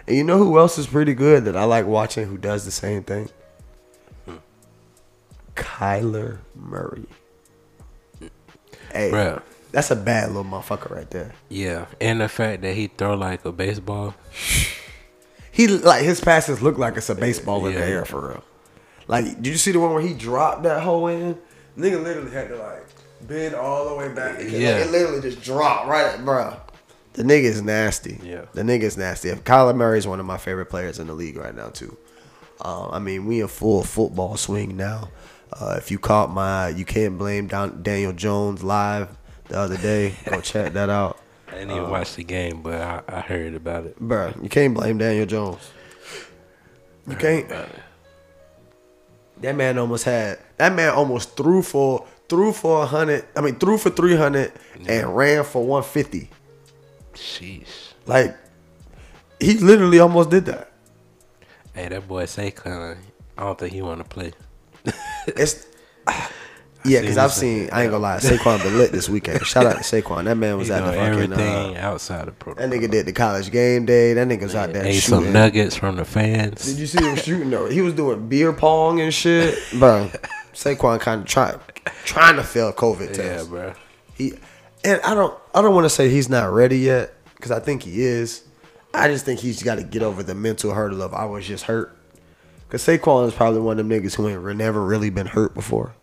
And 0.07 0.15
you 0.15 0.23
know 0.23 0.37
who 0.37 0.59
else 0.59 0.77
is 0.77 0.85
pretty 0.85 1.15
good 1.15 1.45
that 1.45 1.57
I 1.57 1.63
like 1.63 1.87
watching 1.87 2.27
who 2.27 2.37
does 2.37 2.63
the 2.63 2.71
same 2.71 3.03
thing? 3.03 3.29
Hmm. 4.25 4.35
Kyler 5.55 6.37
Murray. 6.55 7.07
Hey, 8.91 9.11
Bruh. 9.11 9.41
that's 9.71 9.91
a 9.91 9.95
bad 9.95 10.29
little 10.29 10.43
motherfucker 10.43 10.89
right 10.89 11.09
there. 11.09 11.33
Yeah, 11.49 11.85
and 12.01 12.21
the 12.21 12.29
fact 12.29 12.61
that 12.63 12.75
he 12.75 12.87
throw 12.87 13.15
like 13.15 13.43
a 13.45 13.51
baseball. 13.51 14.15
He 15.51 15.67
like 15.67 16.03
his 16.03 16.21
passes 16.21 16.61
look 16.61 16.77
like 16.77 16.97
it's 16.97 17.09
a 17.09 17.15
baseball 17.15 17.65
in 17.65 17.73
the 17.73 17.83
air 17.83 18.05
for 18.05 18.27
real. 18.29 18.43
Like, 19.07 19.25
did 19.41 19.47
you 19.47 19.55
see 19.57 19.71
the 19.71 19.79
one 19.79 19.91
where 19.93 20.01
he 20.03 20.13
dropped 20.13 20.63
that 20.63 20.83
hole 20.83 21.07
in? 21.07 21.37
Nigga 21.77 22.03
literally 22.03 22.31
had 22.31 22.49
to 22.49 22.57
like 22.57 22.85
bend 23.21 23.55
all 23.55 23.89
the 23.89 23.95
way 23.95 24.09
back. 24.13 24.37
because, 24.37 24.51
like, 24.53 24.61
Yeah. 24.61 24.77
it 24.77 24.91
literally 24.91 25.21
just 25.21 25.41
dropped 25.41 25.87
right, 25.87 26.05
at, 26.05 26.19
bruh. 26.19 26.59
The 27.13 27.23
nigga 27.23 27.43
is 27.45 27.61
nasty. 27.63 28.19
Yeah. 28.23 28.45
the 28.53 28.61
nigga 28.61 28.83
is 28.83 28.97
nasty. 28.97 29.29
If 29.29 29.43
Kyler 29.43 29.75
Murray 29.75 29.97
is 29.97 30.05
one 30.07 30.19
of 30.19 30.25
my 30.27 30.37
favorite 30.37 30.67
players 30.67 30.99
in 30.99 31.07
the 31.07 31.13
league 31.13 31.37
right 31.37 31.55
now 31.55 31.69
too. 31.69 31.97
Um, 32.61 32.89
I 32.91 32.99
mean, 32.99 33.25
we 33.25 33.41
in 33.41 33.47
full 33.47 33.83
football 33.83 34.37
swing 34.37 34.77
now. 34.77 35.09
Uh, 35.53 35.75
if 35.77 35.91
you 35.91 35.99
caught 35.99 36.29
my, 36.29 36.69
you 36.69 36.85
can't 36.85 37.17
blame 37.17 37.47
Don, 37.47 37.81
Daniel 37.81 38.13
Jones 38.13 38.63
live 38.63 39.17
the 39.47 39.57
other 39.57 39.77
day. 39.77 40.15
Go 40.25 40.41
check 40.41 40.73
that 40.73 40.89
out. 40.89 41.19
I 41.47 41.51
didn't 41.51 41.71
even 41.71 41.89
watch 41.89 42.15
the 42.15 42.23
game, 42.23 42.61
but 42.61 42.81
I, 42.81 43.01
I 43.07 43.21
heard 43.21 43.55
about 43.55 43.85
it. 43.85 43.99
Bruh, 43.99 44.41
you 44.43 44.49
can't 44.49 44.73
blame 44.73 44.97
Daniel 44.97 45.25
Jones. 45.25 45.71
You 47.07 47.15
can't. 47.15 47.49
That 49.39 49.55
man 49.55 49.77
almost 49.77 50.03
had. 50.03 50.39
That 50.57 50.75
man 50.75 50.93
almost 50.93 51.37
threw 51.37 51.61
for 51.61 52.05
threw 52.27 52.51
for 52.51 52.83
a 52.83 52.85
hundred. 52.85 53.25
I 53.35 53.41
mean, 53.41 53.55
threw 53.55 53.77
for 53.77 53.89
three 53.89 54.15
hundred 54.15 54.51
and 54.87 55.15
ran 55.15 55.45
for 55.45 55.65
one 55.65 55.83
fifty. 55.83 56.29
Sheesh. 57.13 57.93
Like 58.05 58.35
he 59.39 59.53
literally 59.57 59.99
almost 59.99 60.29
did 60.29 60.45
that. 60.45 60.71
Hey, 61.73 61.87
that 61.87 62.07
boy 62.07 62.25
Saquon. 62.25 62.97
I 63.37 63.43
don't 63.43 63.57
think 63.57 63.73
he 63.73 63.81
want 63.81 63.99
to 63.99 64.03
play. 64.03 64.33
It's 65.27 65.65
yeah, 66.85 67.01
because 67.01 67.17
I've 67.17 67.33
seen. 67.33 67.69
I 67.73 67.83
ain't 67.83 67.91
gonna 67.91 68.01
lie, 68.01 68.17
Saquon 68.17 68.63
been 68.63 68.77
lit 68.77 68.91
this 68.93 69.09
weekend. 69.09 69.45
Shout 69.45 69.65
out 69.65 69.73
to 69.75 69.79
Saquon. 70.01 70.23
That 70.23 70.35
man 70.37 70.57
was 70.57 70.67
He 70.67 70.73
at 70.73 70.85
the 70.85 70.91
doing 70.91 70.97
fucking. 70.99 71.23
everything 71.33 71.77
Uh, 71.77 71.79
outside 71.81 72.27
of 72.29 72.39
protocol. 72.39 72.69
that 72.69 72.73
nigga 72.79 72.89
did 72.89 73.05
the 73.05 73.11
college 73.11 73.51
game 73.51 73.85
day. 73.85 74.13
That 74.13 74.27
nigga's 74.27 74.55
out 74.55 74.71
there 74.71 74.85
Ate 74.85 74.93
shooting. 75.01 75.25
some 75.25 75.33
nuggets 75.33 75.75
from 75.75 75.97
the 75.97 76.05
fans. 76.05 76.65
Did 76.65 76.77
you 76.77 76.87
see 76.87 77.03
him 77.03 77.17
shooting 77.17 77.49
though? 77.49 77.67
He 77.69 77.81
was 77.81 77.93
doing 77.93 78.27
beer 78.29 78.53
pong 78.53 79.01
and 79.01 79.13
shit, 79.13 79.57
bro. 79.79 80.09
Saquon 80.53 80.99
kind 81.01 81.21
of 81.21 81.27
trying 81.27 81.59
trying 82.05 82.37
to 82.37 82.43
fail 82.43 82.71
COVID 82.71 83.13
test. 83.13 83.45
yeah, 83.45 83.49
bro. 83.49 83.73
He 84.13 84.33
and 84.85 85.01
I 85.01 85.13
don't 85.13 85.37
I 85.53 85.61
don't 85.61 85.73
want 85.75 85.85
to 85.85 85.89
say 85.89 86.09
he's 86.09 86.29
not 86.29 86.53
ready 86.53 86.77
yet 86.79 87.13
because 87.35 87.51
I 87.51 87.59
think 87.59 87.83
he 87.83 88.01
is. 88.01 88.43
I 88.93 89.09
just 89.09 89.25
think 89.25 89.41
he's 89.41 89.61
got 89.61 89.75
to 89.75 89.83
get 89.83 90.03
over 90.03 90.23
the 90.23 90.35
mental 90.35 90.73
hurdle 90.73 91.01
of 91.01 91.13
I 91.13 91.25
was 91.25 91.45
just 91.45 91.65
hurt. 91.65 91.96
Cause 92.69 92.85
Saquon 92.85 93.27
is 93.27 93.33
probably 93.33 93.61
one 93.61 93.79
of 93.79 93.87
them 93.87 93.89
niggas 94.01 94.15
who 94.15 94.27
ain't 94.27 94.57
never 94.57 94.83
really 94.83 95.09
been 95.09 95.27
hurt 95.27 95.53
before. 95.53 95.93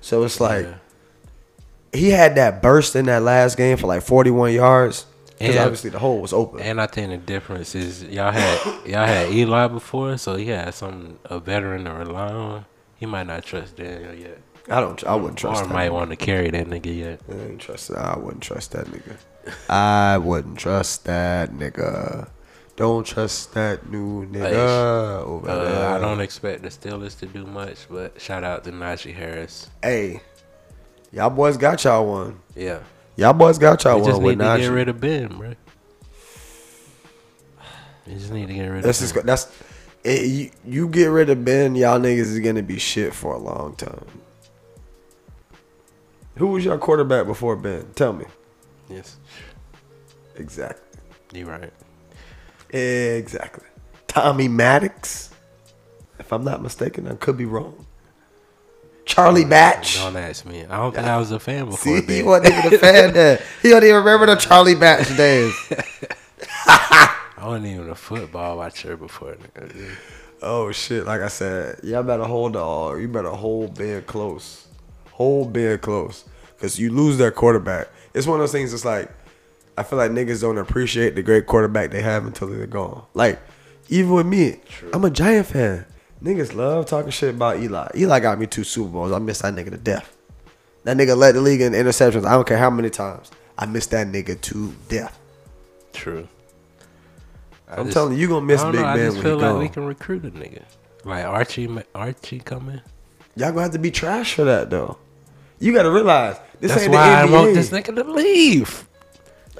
So 0.00 0.24
it's 0.24 0.40
like 0.40 0.66
Yeah. 0.66 0.74
he 1.92 2.10
had 2.10 2.34
that 2.36 2.62
burst 2.62 2.96
in 2.96 3.06
that 3.06 3.22
last 3.22 3.56
game 3.56 3.76
for 3.76 3.86
like 3.86 4.02
41 4.02 4.52
yards. 4.52 5.06
Because 5.38 5.56
obviously 5.56 5.88
the 5.90 5.98
hole 5.98 6.20
was 6.20 6.32
open. 6.34 6.60
And 6.60 6.80
I 6.80 6.86
think 6.86 7.10
the 7.10 7.16
difference 7.16 7.74
is 7.74 8.02
y'all 8.04 8.30
had 8.30 8.60
y'all 8.86 9.06
had 9.06 9.30
Eli 9.32 9.68
before, 9.68 10.18
so 10.18 10.36
he 10.36 10.48
had 10.48 10.74
some 10.74 11.18
a 11.24 11.38
veteran 11.40 11.84
to 11.84 11.92
rely 11.94 12.30
on. 12.30 12.66
He 12.96 13.06
might 13.06 13.26
not 13.26 13.44
trust 13.44 13.76
Daniel 13.76 14.12
yet. 14.14 14.38
I 14.68 14.80
don't. 14.80 15.02
I 15.04 15.14
wouldn't 15.14 15.38
trust 15.38 15.64
or 15.64 15.68
might 15.68 15.90
want 15.92 16.10
to 16.10 16.16
carry 16.16 16.50
that 16.50 16.66
nigga 16.66 16.94
yet. 16.94 17.20
I 17.30 17.32
ain't 17.52 17.60
trust. 17.60 17.90
I 17.90 18.18
wouldn't 18.18 18.42
trust 18.42 18.72
that 18.72 18.86
nigga. 18.88 19.16
I 19.70 20.18
wouldn't 20.18 20.58
trust 20.58 21.06
that 21.06 21.52
nigga. 21.52 22.28
Don't 22.80 23.04
trust 23.06 23.52
that 23.52 23.90
new 23.90 24.24
nigga 24.26 25.22
over 25.22 25.50
Uh, 25.50 25.64
there. 25.64 25.88
I 25.90 25.98
don't 25.98 26.22
expect 26.22 26.62
the 26.62 26.70
Steelers 26.70 27.18
to 27.18 27.26
do 27.26 27.44
much, 27.44 27.76
but 27.90 28.18
shout 28.18 28.42
out 28.42 28.64
to 28.64 28.72
Najee 28.72 29.14
Harris. 29.14 29.68
Hey, 29.82 30.22
y'all 31.12 31.28
boys 31.28 31.58
got 31.58 31.84
y'all 31.84 32.06
one. 32.06 32.40
Yeah, 32.56 32.78
Y'all 33.16 33.34
boys 33.34 33.58
got 33.58 33.84
y'all 33.84 33.98
we 34.00 34.06
just 34.06 34.14
one 34.16 34.22
with 34.24 34.38
need 34.38 34.44
to 34.46 34.58
get 34.62 34.68
rid 34.68 34.88
of 34.88 34.98
Ben, 34.98 35.28
bro. 35.28 35.52
You 38.06 38.14
just 38.14 38.32
need 38.32 38.48
to 38.48 38.54
get 38.54 38.66
rid 38.66 38.82
That's 38.82 38.98
of 39.00 39.04
just 39.04 39.14
Ben. 39.14 39.26
that's 39.26 39.52
it, 40.02 40.26
you, 40.26 40.50
you 40.64 40.88
get 40.88 41.08
rid 41.08 41.28
of 41.28 41.44
Ben, 41.44 41.74
y'all 41.74 42.00
niggas 42.00 42.20
is 42.32 42.40
gonna 42.40 42.62
be 42.62 42.78
shit 42.78 43.12
for 43.12 43.34
a 43.34 43.38
long 43.38 43.76
time. 43.76 44.06
Who 46.36 46.46
was 46.46 46.64
your 46.64 46.78
quarterback 46.78 47.26
before 47.26 47.56
Ben? 47.56 47.88
Tell 47.94 48.14
me. 48.14 48.24
Yes, 48.88 49.18
Exactly. 50.36 50.98
you 51.34 51.44
right. 51.44 51.70
Exactly. 52.72 53.66
Tommy 54.06 54.48
Maddox. 54.48 55.30
If 56.18 56.32
I'm 56.32 56.44
not 56.44 56.62
mistaken, 56.62 57.08
I 57.08 57.14
could 57.14 57.36
be 57.36 57.44
wrong. 57.44 57.86
Charlie 59.04 59.44
Batch. 59.44 59.96
Don't 59.96 60.16
ask 60.16 60.46
me. 60.46 60.64
I 60.64 60.76
don't 60.76 60.94
think 60.94 61.06
I 61.06 61.16
was 61.16 61.32
a 61.32 61.40
fan 61.40 61.64
before 61.64 62.00
See, 62.00 62.02
he 62.02 62.22
wasn't 62.22 62.54
even 62.54 62.74
a 62.74 62.78
fan 62.78 63.12
then. 63.14 63.42
He 63.62 63.70
don't 63.70 63.82
even 63.82 63.96
remember 63.96 64.26
the 64.26 64.36
Charlie 64.36 64.76
Batch 64.76 65.16
days. 65.16 65.52
I 66.66 67.16
wasn't 67.42 67.66
even 67.66 67.90
a 67.90 67.94
football 67.94 68.58
watcher 68.58 68.96
before. 68.96 69.36
Oh 70.42 70.70
shit! 70.72 71.06
Like 71.06 71.22
I 71.22 71.28
said, 71.28 71.80
y'all 71.82 72.02
better 72.02 72.24
hold 72.24 72.54
on. 72.56 72.92
Uh, 72.92 72.96
you 72.96 73.08
better 73.08 73.30
hold 73.30 73.76
Ben 73.76 74.02
close. 74.02 74.66
Hold 75.12 75.52
Ben 75.52 75.78
close, 75.78 76.24
cause 76.58 76.78
you 76.78 76.90
lose 76.92 77.18
that 77.18 77.34
quarterback. 77.34 77.88
It's 78.14 78.26
one 78.26 78.36
of 78.36 78.42
those 78.42 78.52
things. 78.52 78.72
It's 78.72 78.84
like 78.84 79.10
I 79.80 79.82
feel 79.82 79.98
like 79.98 80.10
niggas 80.10 80.40
don't 80.42 80.58
appreciate 80.58 81.14
the 81.14 81.22
great 81.22 81.46
quarterback 81.46 81.90
they 81.90 82.02
have 82.02 82.26
until 82.26 82.48
they're 82.48 82.66
gone. 82.66 83.04
Like 83.14 83.40
even 83.88 84.12
with 84.12 84.26
me, 84.26 84.60
I'm 84.92 85.04
a 85.04 85.10
Giant 85.10 85.46
fan. 85.46 85.86
Niggas 86.22 86.54
love 86.54 86.86
talking 86.86 87.10
shit 87.10 87.34
about 87.34 87.60
Eli. 87.60 87.88
Eli 87.96 88.20
got 88.20 88.38
me 88.38 88.46
two 88.46 88.62
Super 88.62 88.90
Bowls. 88.90 89.10
I 89.12 89.18
miss 89.18 89.40
that 89.40 89.54
nigga 89.54 89.70
to 89.70 89.78
death. 89.78 90.16
That 90.84 90.96
nigga 90.96 91.16
led 91.16 91.34
the 91.34 91.40
league 91.40 91.60
in 91.62 91.72
interceptions. 91.72 92.26
I 92.26 92.32
don't 92.32 92.46
care 92.46 92.58
how 92.58 92.70
many 92.70 92.90
times. 92.90 93.30
I 93.58 93.66
miss 93.66 93.86
that 93.88 94.06
nigga 94.06 94.38
to 94.40 94.74
death. 94.88 95.18
True. 95.92 96.28
I 97.68 97.76
I'm 97.76 97.84
just- 97.86 97.94
telling 97.94 98.14
you, 98.14 98.18
you 98.20 98.28
gonna 98.28 98.44
miss 98.46 98.60
I 98.60 98.70
Big 98.70 98.80
know, 98.80 98.86
I 98.86 98.96
just 98.98 99.14
when 99.16 99.22
feel 99.24 99.36
like 99.36 99.42
gone. 99.50 99.58
we 99.60 99.68
can 99.68 99.84
recruit 99.86 100.24
a 100.24 100.30
nigga. 100.30 100.62
Like 101.04 101.24
Archie, 101.24 101.68
Archie 101.94 102.40
coming. 102.40 102.80
Y'all 103.36 103.50
gonna 103.50 103.62
have 103.62 103.70
to 103.72 103.78
be 103.78 103.90
trash 103.90 104.34
for 104.34 104.44
that 104.44 104.68
though. 104.70 104.98
You 105.58 105.72
gotta 105.72 105.90
realize 105.90 106.36
this 106.60 106.70
That's 106.72 106.82
ain't 106.84 106.92
why 106.92 107.22
I 107.22 107.22
the 107.22 107.28
NBA. 107.28 107.32
want 107.32 107.54
this 107.54 107.70
nigga 107.70 107.94
to 107.96 108.04
leave. 108.04 108.86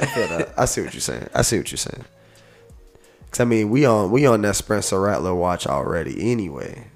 I 0.01 0.07
feel 0.07 0.29
that. 0.29 0.55
I 0.57 0.65
see 0.65 0.81
what 0.83 0.95
you're 0.95 1.01
saying. 1.01 1.29
I 1.35 1.43
see 1.43 1.59
what 1.59 1.71
you're 1.71 1.79
saying. 1.79 2.05
Cause 3.31 3.41
I 3.41 3.45
mean, 3.45 3.71
we 3.71 3.85
on 3.85 4.11
we 4.11 4.27
on 4.27 4.43
that 4.43 4.57
Spencer 4.57 5.01
Rattler 5.01 5.35
watch 5.35 5.67
already. 5.67 6.31
Anyway, 6.33 6.89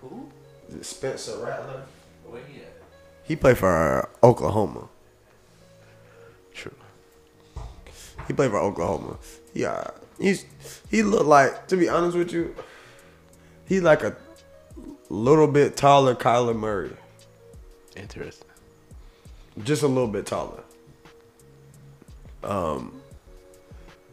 Who? 0.00 0.28
Is 0.68 0.74
it 0.74 0.84
Spencer 0.84 1.36
Rattler. 1.38 1.84
Where 2.26 2.42
he 2.50 2.60
at? 2.62 2.72
He 3.24 3.36
played 3.36 3.58
for 3.58 3.68
uh, 4.22 4.26
Oklahoma. 4.26 4.88
True. 6.52 6.74
He 8.26 8.32
played 8.32 8.50
for 8.50 8.58
Oklahoma. 8.58 9.18
Yeah, 9.54 9.88
he's 10.18 10.44
he 10.90 11.02
looked 11.04 11.26
like 11.26 11.68
to 11.68 11.76
be 11.76 11.88
honest 11.88 12.16
with 12.16 12.32
you, 12.32 12.56
he 13.66 13.78
like 13.80 14.02
a 14.02 14.16
little 15.10 15.46
bit 15.46 15.76
taller 15.76 16.14
Kyler 16.16 16.56
Murray, 16.56 16.96
Interesting. 17.94 18.48
just 19.62 19.82
a 19.82 19.86
little 19.88 20.08
bit 20.08 20.26
taller. 20.26 20.64
Um, 22.44 23.00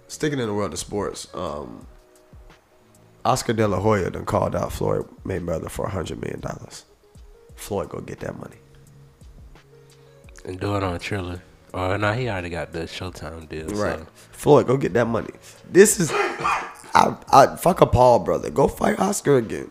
sticking 0.07 0.39
in 0.39 0.47
the 0.47 0.53
world 0.53 0.73
of 0.73 0.79
sports, 0.79 1.27
um, 1.33 1.85
Oscar 3.25 3.53
De 3.53 3.67
La 3.67 3.79
Hoya 3.79 4.09
done 4.11 4.25
called 4.25 4.55
out 4.55 4.71
Floyd 4.71 5.07
Mayweather 5.25 5.69
for 5.69 5.85
a 5.85 5.89
hundred 5.89 6.21
million 6.21 6.39
dollars. 6.39 6.85
Floyd 7.55 7.89
go 7.89 7.99
get 7.99 8.19
that 8.21 8.37
money. 8.39 8.57
And 10.45 10.59
do 10.59 10.75
it 10.75 10.83
on 10.83 10.99
Triller. 10.99 11.41
Oh 11.73 11.97
no, 11.97 12.13
he 12.13 12.29
already 12.29 12.49
got 12.49 12.71
the 12.71 12.81
Showtime 12.81 13.47
deal. 13.49 13.67
Right. 13.67 13.99
So. 13.99 14.07
Floyd, 14.31 14.67
go 14.67 14.77
get 14.77 14.93
that 14.93 15.05
money. 15.05 15.31
This 15.69 15.99
is 15.99 16.11
I, 16.11 17.15
I 17.31 17.55
fuck 17.55 17.81
a 17.81 17.85
Paul 17.85 18.19
brother. 18.19 18.49
Go 18.49 18.67
fight 18.67 18.99
Oscar 18.99 19.37
again. 19.37 19.69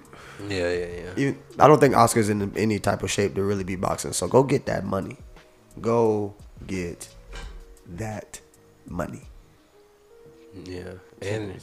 Yeah, 0.49 0.71
yeah, 0.71 0.87
yeah. 0.87 1.13
Even, 1.17 1.39
I 1.59 1.67
don't 1.67 1.81
think 1.81 1.97
Oscar's 1.97 2.29
in 2.29 2.57
any 2.57 2.79
type 2.79 3.03
of 3.03 3.11
shape 3.11 3.35
to 3.35 3.43
really 3.43 3.65
be 3.65 3.77
boxing. 3.77 4.13
So 4.13 4.29
go 4.29 4.43
get 4.43 4.67
that 4.67 4.85
money. 4.85 5.17
Go 5.81 6.35
get 6.67 7.09
that 7.97 8.41
money. 8.89 9.23
Yeah, 10.65 10.93
and 11.23 11.61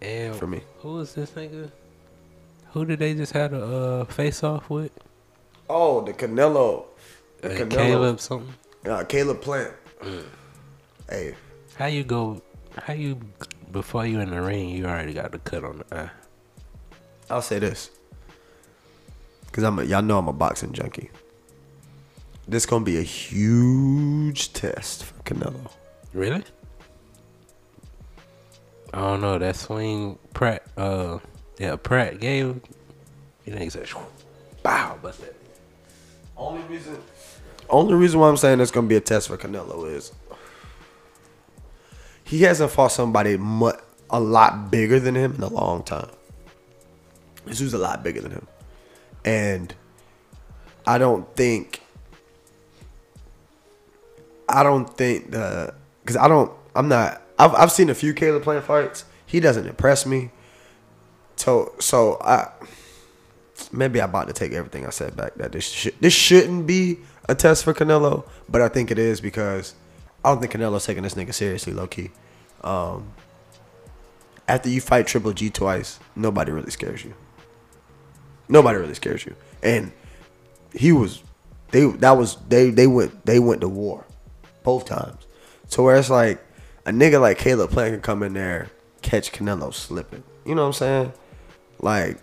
and 0.00 0.36
For 0.36 0.46
me. 0.46 0.62
who 0.78 0.94
was 0.94 1.14
this 1.14 1.30
nigga? 1.32 1.70
Who 2.72 2.84
did 2.84 2.98
they 2.98 3.14
just 3.14 3.32
have 3.32 3.52
a 3.52 4.00
uh, 4.00 4.04
face 4.04 4.42
off 4.42 4.68
with? 4.70 4.92
Oh, 5.68 6.00
the 6.02 6.12
Canelo. 6.12 6.84
The 7.40 7.54
Uh, 7.54 7.58
Canelo. 7.58 7.70
Caleb 7.70 8.20
something. 8.20 8.54
Uh, 8.88 9.04
Caleb 9.04 9.40
Plant. 9.40 9.72
Hey, 11.08 11.34
How 11.76 11.86
you 11.86 12.04
go? 12.04 12.42
How 12.82 12.92
you 12.94 13.18
before 13.72 14.06
you 14.06 14.20
in 14.20 14.30
the 14.30 14.40
ring? 14.42 14.68
You 14.70 14.86
already 14.86 15.12
got 15.14 15.32
the 15.32 15.38
cut 15.38 15.64
on 15.64 15.82
the 15.88 15.96
eye. 15.96 16.10
I'll 17.30 17.42
say 17.42 17.58
this. 17.58 17.90
Cause 19.52 19.64
I'm 19.64 19.78
a, 19.78 19.84
y'all 19.84 20.02
know 20.02 20.18
I'm 20.18 20.28
a 20.28 20.32
boxing 20.32 20.72
junkie. 20.72 21.10
This 22.48 22.66
gonna 22.66 22.84
be 22.84 22.98
a 22.98 23.02
huge 23.02 24.52
test 24.52 25.04
for 25.04 25.14
Canelo. 25.22 25.70
Really? 26.14 26.44
I 28.94 29.00
don't 29.00 29.20
know. 29.20 29.36
That 29.38 29.56
swing 29.56 30.18
Pratt. 30.32 30.62
Uh, 30.76 31.18
yeah, 31.58 31.74
Pratt 31.74 32.20
gave. 32.20 32.60
You 33.44 33.56
he 33.56 33.68
said, 33.68 33.88
"Bow," 34.62 34.96
but 35.02 35.18
that. 35.18 35.34
Only 36.36 36.62
reason, 36.62 36.96
only 37.68 37.94
reason 37.94 38.20
why 38.20 38.28
I'm 38.28 38.36
saying 38.36 38.60
it's 38.60 38.70
gonna 38.70 38.86
be 38.86 38.94
a 38.94 39.00
test 39.00 39.28
for 39.28 39.36
Canelo 39.36 39.90
is 39.92 40.12
he 42.22 42.42
hasn't 42.42 42.70
fought 42.70 42.92
somebody 42.92 43.36
mu- 43.36 43.72
a 44.08 44.20
lot 44.20 44.70
bigger 44.70 45.00
than 45.00 45.16
him 45.16 45.34
in 45.34 45.42
a 45.42 45.48
long 45.48 45.82
time. 45.82 46.10
This 47.44 47.58
who's 47.58 47.74
a 47.74 47.78
lot 47.78 48.02
bigger 48.02 48.20
than 48.20 48.30
him, 48.30 48.46
and 49.24 49.74
I 50.86 50.98
don't 50.98 51.34
think, 51.36 51.82
I 54.48 54.62
don't 54.62 54.88
think 54.96 55.32
the 55.32 55.74
because 56.04 56.16
I 56.16 56.28
don't, 56.28 56.52
I'm 56.76 56.88
not. 56.88 57.22
I've 57.38 57.54
I've 57.54 57.72
seen 57.72 57.88
a 57.90 57.94
few 57.94 58.12
Caleb 58.14 58.42
Plant 58.42 58.64
fights. 58.64 59.04
He 59.26 59.40
doesn't 59.40 59.66
impress 59.66 60.06
me. 60.06 60.30
So 61.36 61.72
so 61.80 62.18
I 62.20 62.50
maybe 63.72 64.00
I'm 64.00 64.10
about 64.10 64.28
to 64.28 64.32
take 64.32 64.52
everything 64.52 64.86
I 64.86 64.90
said 64.90 65.16
back. 65.16 65.34
That 65.36 65.52
this 65.52 65.64
sh- 65.64 65.88
this 66.00 66.12
shouldn't 66.12 66.66
be 66.66 66.98
a 67.28 67.34
test 67.34 67.64
for 67.64 67.74
Canelo, 67.74 68.24
but 68.48 68.60
I 68.60 68.68
think 68.68 68.90
it 68.90 68.98
is 68.98 69.20
because 69.20 69.74
I 70.24 70.30
don't 70.30 70.40
think 70.40 70.52
Canelo's 70.52 70.86
taking 70.86 71.02
this 71.02 71.14
nigga 71.14 71.34
seriously, 71.34 71.72
low 71.72 71.86
key. 71.86 72.10
Um, 72.62 73.08
after 74.46 74.68
you 74.68 74.80
fight 74.80 75.06
Triple 75.06 75.32
G 75.32 75.50
twice, 75.50 75.98
nobody 76.14 76.52
really 76.52 76.70
scares 76.70 77.04
you. 77.04 77.14
Nobody 78.48 78.78
really 78.78 78.94
scares 78.94 79.24
you, 79.24 79.34
and 79.62 79.90
he 80.74 80.92
was 80.92 81.22
they 81.70 81.86
that 81.86 82.12
was 82.12 82.36
they 82.48 82.70
they 82.70 82.86
went 82.86 83.24
they 83.24 83.38
went 83.38 83.60
to 83.62 83.68
war 83.68 84.04
both 84.62 84.84
times. 84.84 85.26
So 85.74 85.82
where 85.82 85.96
it's 85.96 86.08
like 86.08 86.38
a 86.86 86.92
nigga 86.92 87.20
like 87.20 87.36
Caleb 87.36 87.72
Plant 87.72 87.94
can 87.94 88.00
come 88.00 88.22
in 88.22 88.34
there 88.34 88.70
catch 89.02 89.32
Canelo 89.32 89.74
slipping. 89.74 90.22
You 90.46 90.54
know 90.54 90.60
what 90.60 90.68
I'm 90.68 90.72
saying? 90.72 91.12
Like 91.80 92.18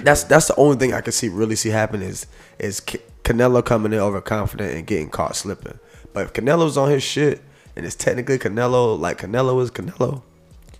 that's 0.00 0.24
that's 0.24 0.48
the 0.48 0.56
only 0.56 0.76
thing 0.76 0.92
I 0.92 1.02
can 1.02 1.12
see 1.12 1.28
really 1.28 1.54
see 1.54 1.68
happen 1.68 2.02
is 2.02 2.26
is 2.58 2.80
Ca- 2.80 2.98
Canelo 3.22 3.64
coming 3.64 3.92
in 3.92 4.00
overconfident 4.00 4.74
and 4.74 4.84
getting 4.84 5.08
caught 5.08 5.36
slipping. 5.36 5.78
But 6.12 6.24
if 6.24 6.32
Canelo's 6.32 6.76
on 6.76 6.90
his 6.90 7.04
shit 7.04 7.42
and 7.76 7.86
it's 7.86 7.94
technically 7.94 8.40
Canelo, 8.40 8.98
like 8.98 9.18
Canelo 9.18 9.62
is 9.62 9.70
Canelo, 9.70 10.22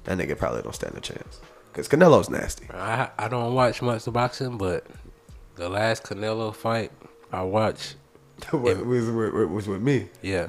that 0.02 0.18
nigga 0.18 0.36
probably 0.36 0.62
don't 0.62 0.74
stand 0.74 0.96
a 0.96 1.00
chance. 1.00 1.40
Cause 1.74 1.88
Canelo's 1.88 2.28
nasty. 2.28 2.66
I 2.74 3.08
I 3.16 3.28
don't 3.28 3.54
watch 3.54 3.80
much 3.82 4.04
of 4.08 4.14
boxing, 4.14 4.58
but 4.58 4.84
the 5.54 5.68
last 5.68 6.02
Canelo 6.02 6.52
fight 6.52 6.90
I 7.30 7.44
watched, 7.44 7.94
was, 8.52 8.78
was, 8.78 9.08
was 9.48 9.68
with 9.68 9.80
me. 9.80 10.08
yeah, 10.22 10.48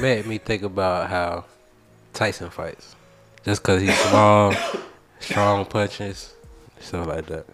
made 0.00 0.26
me 0.26 0.38
think 0.38 0.62
about 0.62 1.08
how 1.08 1.44
Tyson 2.12 2.50
fights. 2.50 2.94
Just 3.44 3.62
cause 3.62 3.80
he's 3.80 3.96
small, 3.98 4.54
strong 5.20 5.64
punches, 5.66 6.34
stuff 6.80 7.06
like 7.06 7.26
that. 7.26 7.46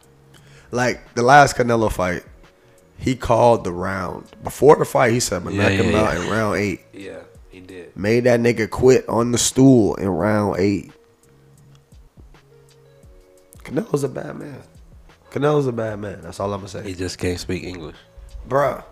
Like 0.71 1.15
the 1.15 1.23
last 1.23 1.57
Canelo 1.57 1.93
fight, 1.93 2.25
he 2.99 3.15
called 3.15 3.65
the 3.65 3.73
round 3.73 4.27
before 4.43 4.77
the 4.77 4.85
fight. 4.85 5.13
He 5.13 5.21
said, 5.21 5.39
"I'm 5.39 5.45
gonna 5.45 5.57
Yeah, 5.57 5.63
knock 5.69 5.73
him 5.87 5.93
yeah, 5.93 6.01
out 6.03 6.15
yeah. 6.15 6.25
in 6.25 6.31
round 6.31 6.57
eight. 6.57 6.81
Yeah, 6.93 7.21
he 7.51 7.61
did. 7.61 7.97
Made 7.97 8.25
that 8.25 8.41
nigga 8.41 8.69
quit 8.69 9.09
on 9.09 9.31
the 9.33 9.39
stool 9.39 9.95
in 9.97 10.09
round 10.09 10.59
eight. 10.59 10.91
Canelo's 13.59 14.05
a 14.05 14.09
bad 14.09 14.37
man. 14.37 14.63
Canelo's 15.31 15.67
a 15.67 15.73
bad 15.73 15.99
man. 15.99 16.21
That's 16.23 16.41
all 16.41 16.53
I'm 16.53 16.61
gonna 16.61 16.69
say. 16.69 16.83
He 16.83 16.95
just 16.95 17.19
can't 17.19 17.39
speak 17.41 17.65
English. 17.65 17.97
Bruh. 18.49 18.85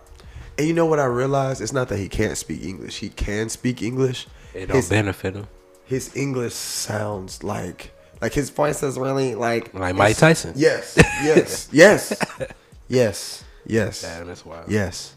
And 0.57 0.67
you 0.67 0.73
know 0.73 0.85
what 0.85 0.99
I 0.99 1.05
realized? 1.05 1.61
It's 1.61 1.73
not 1.73 1.89
that 1.89 1.97
he 1.97 2.07
can't 2.09 2.37
speak 2.37 2.63
English. 2.63 2.97
He 2.97 3.09
can 3.09 3.49
speak 3.49 3.81
English. 3.81 4.27
It 4.53 4.67
don't 4.67 4.75
His, 4.77 4.89
benefit 4.89 5.35
him. 5.35 5.47
his 5.85 6.15
English 6.15 6.53
sounds 6.53 7.43
like 7.43 7.91
like 8.21 8.33
his 8.33 8.49
voice 8.51 8.83
is 8.83 8.97
really 8.97 9.35
like 9.35 9.73
Like 9.73 9.95
Mike 9.95 10.17
Tyson. 10.17 10.53
Yes. 10.55 10.95
Yes. 11.23 11.67
yes. 11.71 12.13
Yes. 12.87 13.43
Yes. 13.65 14.01
Damn, 14.01 14.27
that's 14.27 14.45
wild. 14.45 14.69
Yes. 14.69 15.15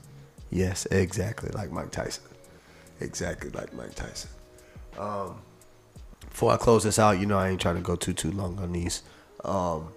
Yes, 0.50 0.86
exactly 0.86 1.50
like 1.50 1.70
Mike 1.70 1.90
Tyson. 1.90 2.24
Exactly 3.00 3.50
like 3.50 3.74
Mike 3.74 3.94
Tyson. 3.94 4.30
Um, 4.98 5.36
before 6.30 6.52
I 6.52 6.56
close 6.56 6.84
this 6.84 6.98
out, 6.98 7.18
you 7.18 7.26
know 7.26 7.36
I 7.38 7.50
ain't 7.50 7.60
trying 7.60 7.74
to 7.76 7.82
go 7.82 7.96
too 7.96 8.12
too 8.14 8.30
long 8.30 8.58
on 8.58 8.72
these. 8.72 9.02
Um, 9.44 9.88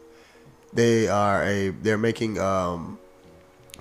they 0.73 1.07
are 1.07 1.43
a 1.43 1.69
they're 1.69 1.97
making 1.97 2.39
um, 2.39 2.97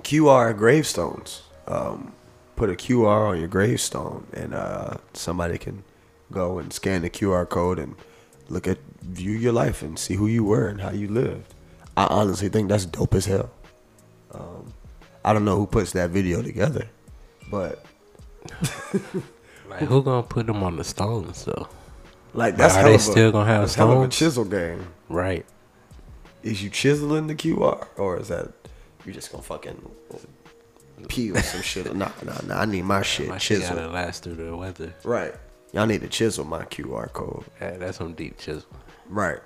QR 0.03 0.57
gravestones. 0.57 1.42
Um, 1.68 2.14
put 2.57 2.70
a 2.70 2.74
QR 2.74 3.28
on 3.31 3.38
your 3.38 3.48
gravestone, 3.48 4.26
and 4.33 4.54
uh, 4.54 4.96
somebody 5.12 5.59
can 5.59 5.85
go 6.33 6.59
and 6.59 6.72
scan 6.72 7.02
the 7.02 7.11
QR 7.11 7.48
code 7.48 7.78
and 7.78 7.94
look 8.48 8.66
at 8.66 8.78
view 9.02 9.33
your 9.33 9.52
life 9.52 9.83
and 9.83 9.98
see 9.98 10.14
who 10.14 10.26
you 10.26 10.44
were 10.44 10.68
and 10.68 10.81
how 10.81 10.90
you 10.90 11.09
lived. 11.09 11.54
I 11.96 12.07
honestly 12.07 12.48
think 12.48 12.68
that's 12.70 12.87
dope 12.87 13.14
as 13.14 13.26
hell. 13.26 13.50
Um, 14.33 14.74
I 15.24 15.33
don't 15.35 15.44
know 15.44 15.57
who 15.57 15.66
puts 15.66 15.92
that 15.92 16.11
video 16.11 16.42
together, 16.42 16.88
but 17.50 17.85
Like 19.68 19.81
who 19.85 20.02
gonna 20.02 20.22
put 20.22 20.46
them 20.46 20.62
on 20.62 20.76
the 20.76 20.85
stones 20.85 21.44
though? 21.44 21.68
like 22.35 22.57
that's 22.57 22.76
Are 22.76 22.81
hell 22.81 22.90
they 22.90 22.94
a, 22.94 22.98
still 22.98 23.33
gonna 23.33 23.50
have 23.50 23.64
of 23.64 24.00
a 24.00 24.11
stones? 24.11 24.16
chisel 24.16 24.44
game. 24.44 24.88
Right. 25.09 25.46
Is 26.42 26.62
you 26.62 26.70
chiseling 26.70 27.26
the 27.26 27.35
QR 27.35 27.88
or 27.96 28.18
is 28.20 28.28
that 28.28 28.52
you 29.04 29.12
just 29.12 29.31
gonna 29.33 29.42
fucking 29.42 29.90
peel 31.09 31.37
some 31.37 31.63
shit? 31.63 31.94
Nah, 31.94 32.11
nah, 32.25 32.38
nah. 32.46 32.61
I 32.61 32.65
need 32.65 32.83
my 32.85 33.03
shit 33.03 33.29
My 33.29 33.38
shit 33.38 33.61
chiseled. 33.61 33.79
gotta 33.79 33.92
last 33.92 34.25
through 34.25 34.35
the 34.37 34.57
weather. 34.57 34.92
Right. 35.05 35.35
Y'all 35.73 35.87
need 35.87 36.01
to 36.01 36.09
chisel 36.09 36.44
my 36.44 36.65
QR 36.65 37.13
code. 37.13 37.44
Yeah, 37.61 37.77
that's 37.77 37.99
some 37.99 38.15
deep 38.15 38.38
chisel. 38.38 38.69
Right. 39.09 39.38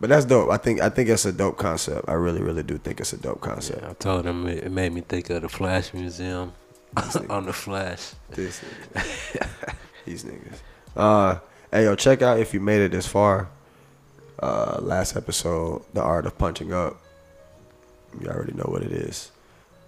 But 0.00 0.10
that's 0.10 0.26
dope. 0.26 0.50
I 0.50 0.56
think 0.58 0.80
I 0.80 0.88
think 0.90 1.08
it's 1.08 1.24
a 1.24 1.32
dope 1.32 1.56
concept. 1.56 2.08
I 2.08 2.12
really, 2.14 2.42
really 2.42 2.62
do 2.62 2.76
think 2.78 3.00
it's 3.00 3.12
a 3.12 3.16
dope 3.16 3.40
concept. 3.40 3.82
I 3.84 3.92
told 3.94 4.26
him 4.26 4.46
it, 4.46 4.64
it 4.64 4.70
made 4.72 4.92
me 4.92 5.00
think 5.00 5.30
of 5.30 5.42
the 5.42 5.48
Flash 5.48 5.94
Museum 5.94 6.52
on 7.30 7.46
the 7.46 7.52
Flash. 7.52 8.12
This 8.30 8.60
nigga. 8.94 9.74
These 10.04 10.24
niggas. 10.24 10.58
Uh 10.94 11.38
hey 11.72 11.84
yo, 11.84 11.94
check 11.96 12.20
out 12.22 12.38
if 12.40 12.52
you 12.52 12.60
made 12.60 12.80
it 12.82 12.92
this 12.92 13.06
far. 13.06 13.48
Uh 14.38 14.78
last 14.82 15.16
episode, 15.16 15.82
The 15.94 16.02
Art 16.02 16.26
of 16.26 16.36
Punching 16.36 16.72
Up. 16.74 17.00
You 18.20 18.28
already 18.28 18.52
know 18.52 18.66
what 18.68 18.82
it 18.82 18.92
is. 18.92 19.30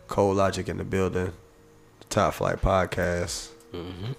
Cold 0.08 0.36
Logic 0.36 0.68
in 0.68 0.78
the 0.78 0.84
building. 0.84 1.32
Top 2.10 2.34
Flight 2.34 2.60
Podcast. 2.60 3.48
hmm 3.70 4.12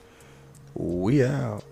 We 0.76 1.24
out. 1.26 1.64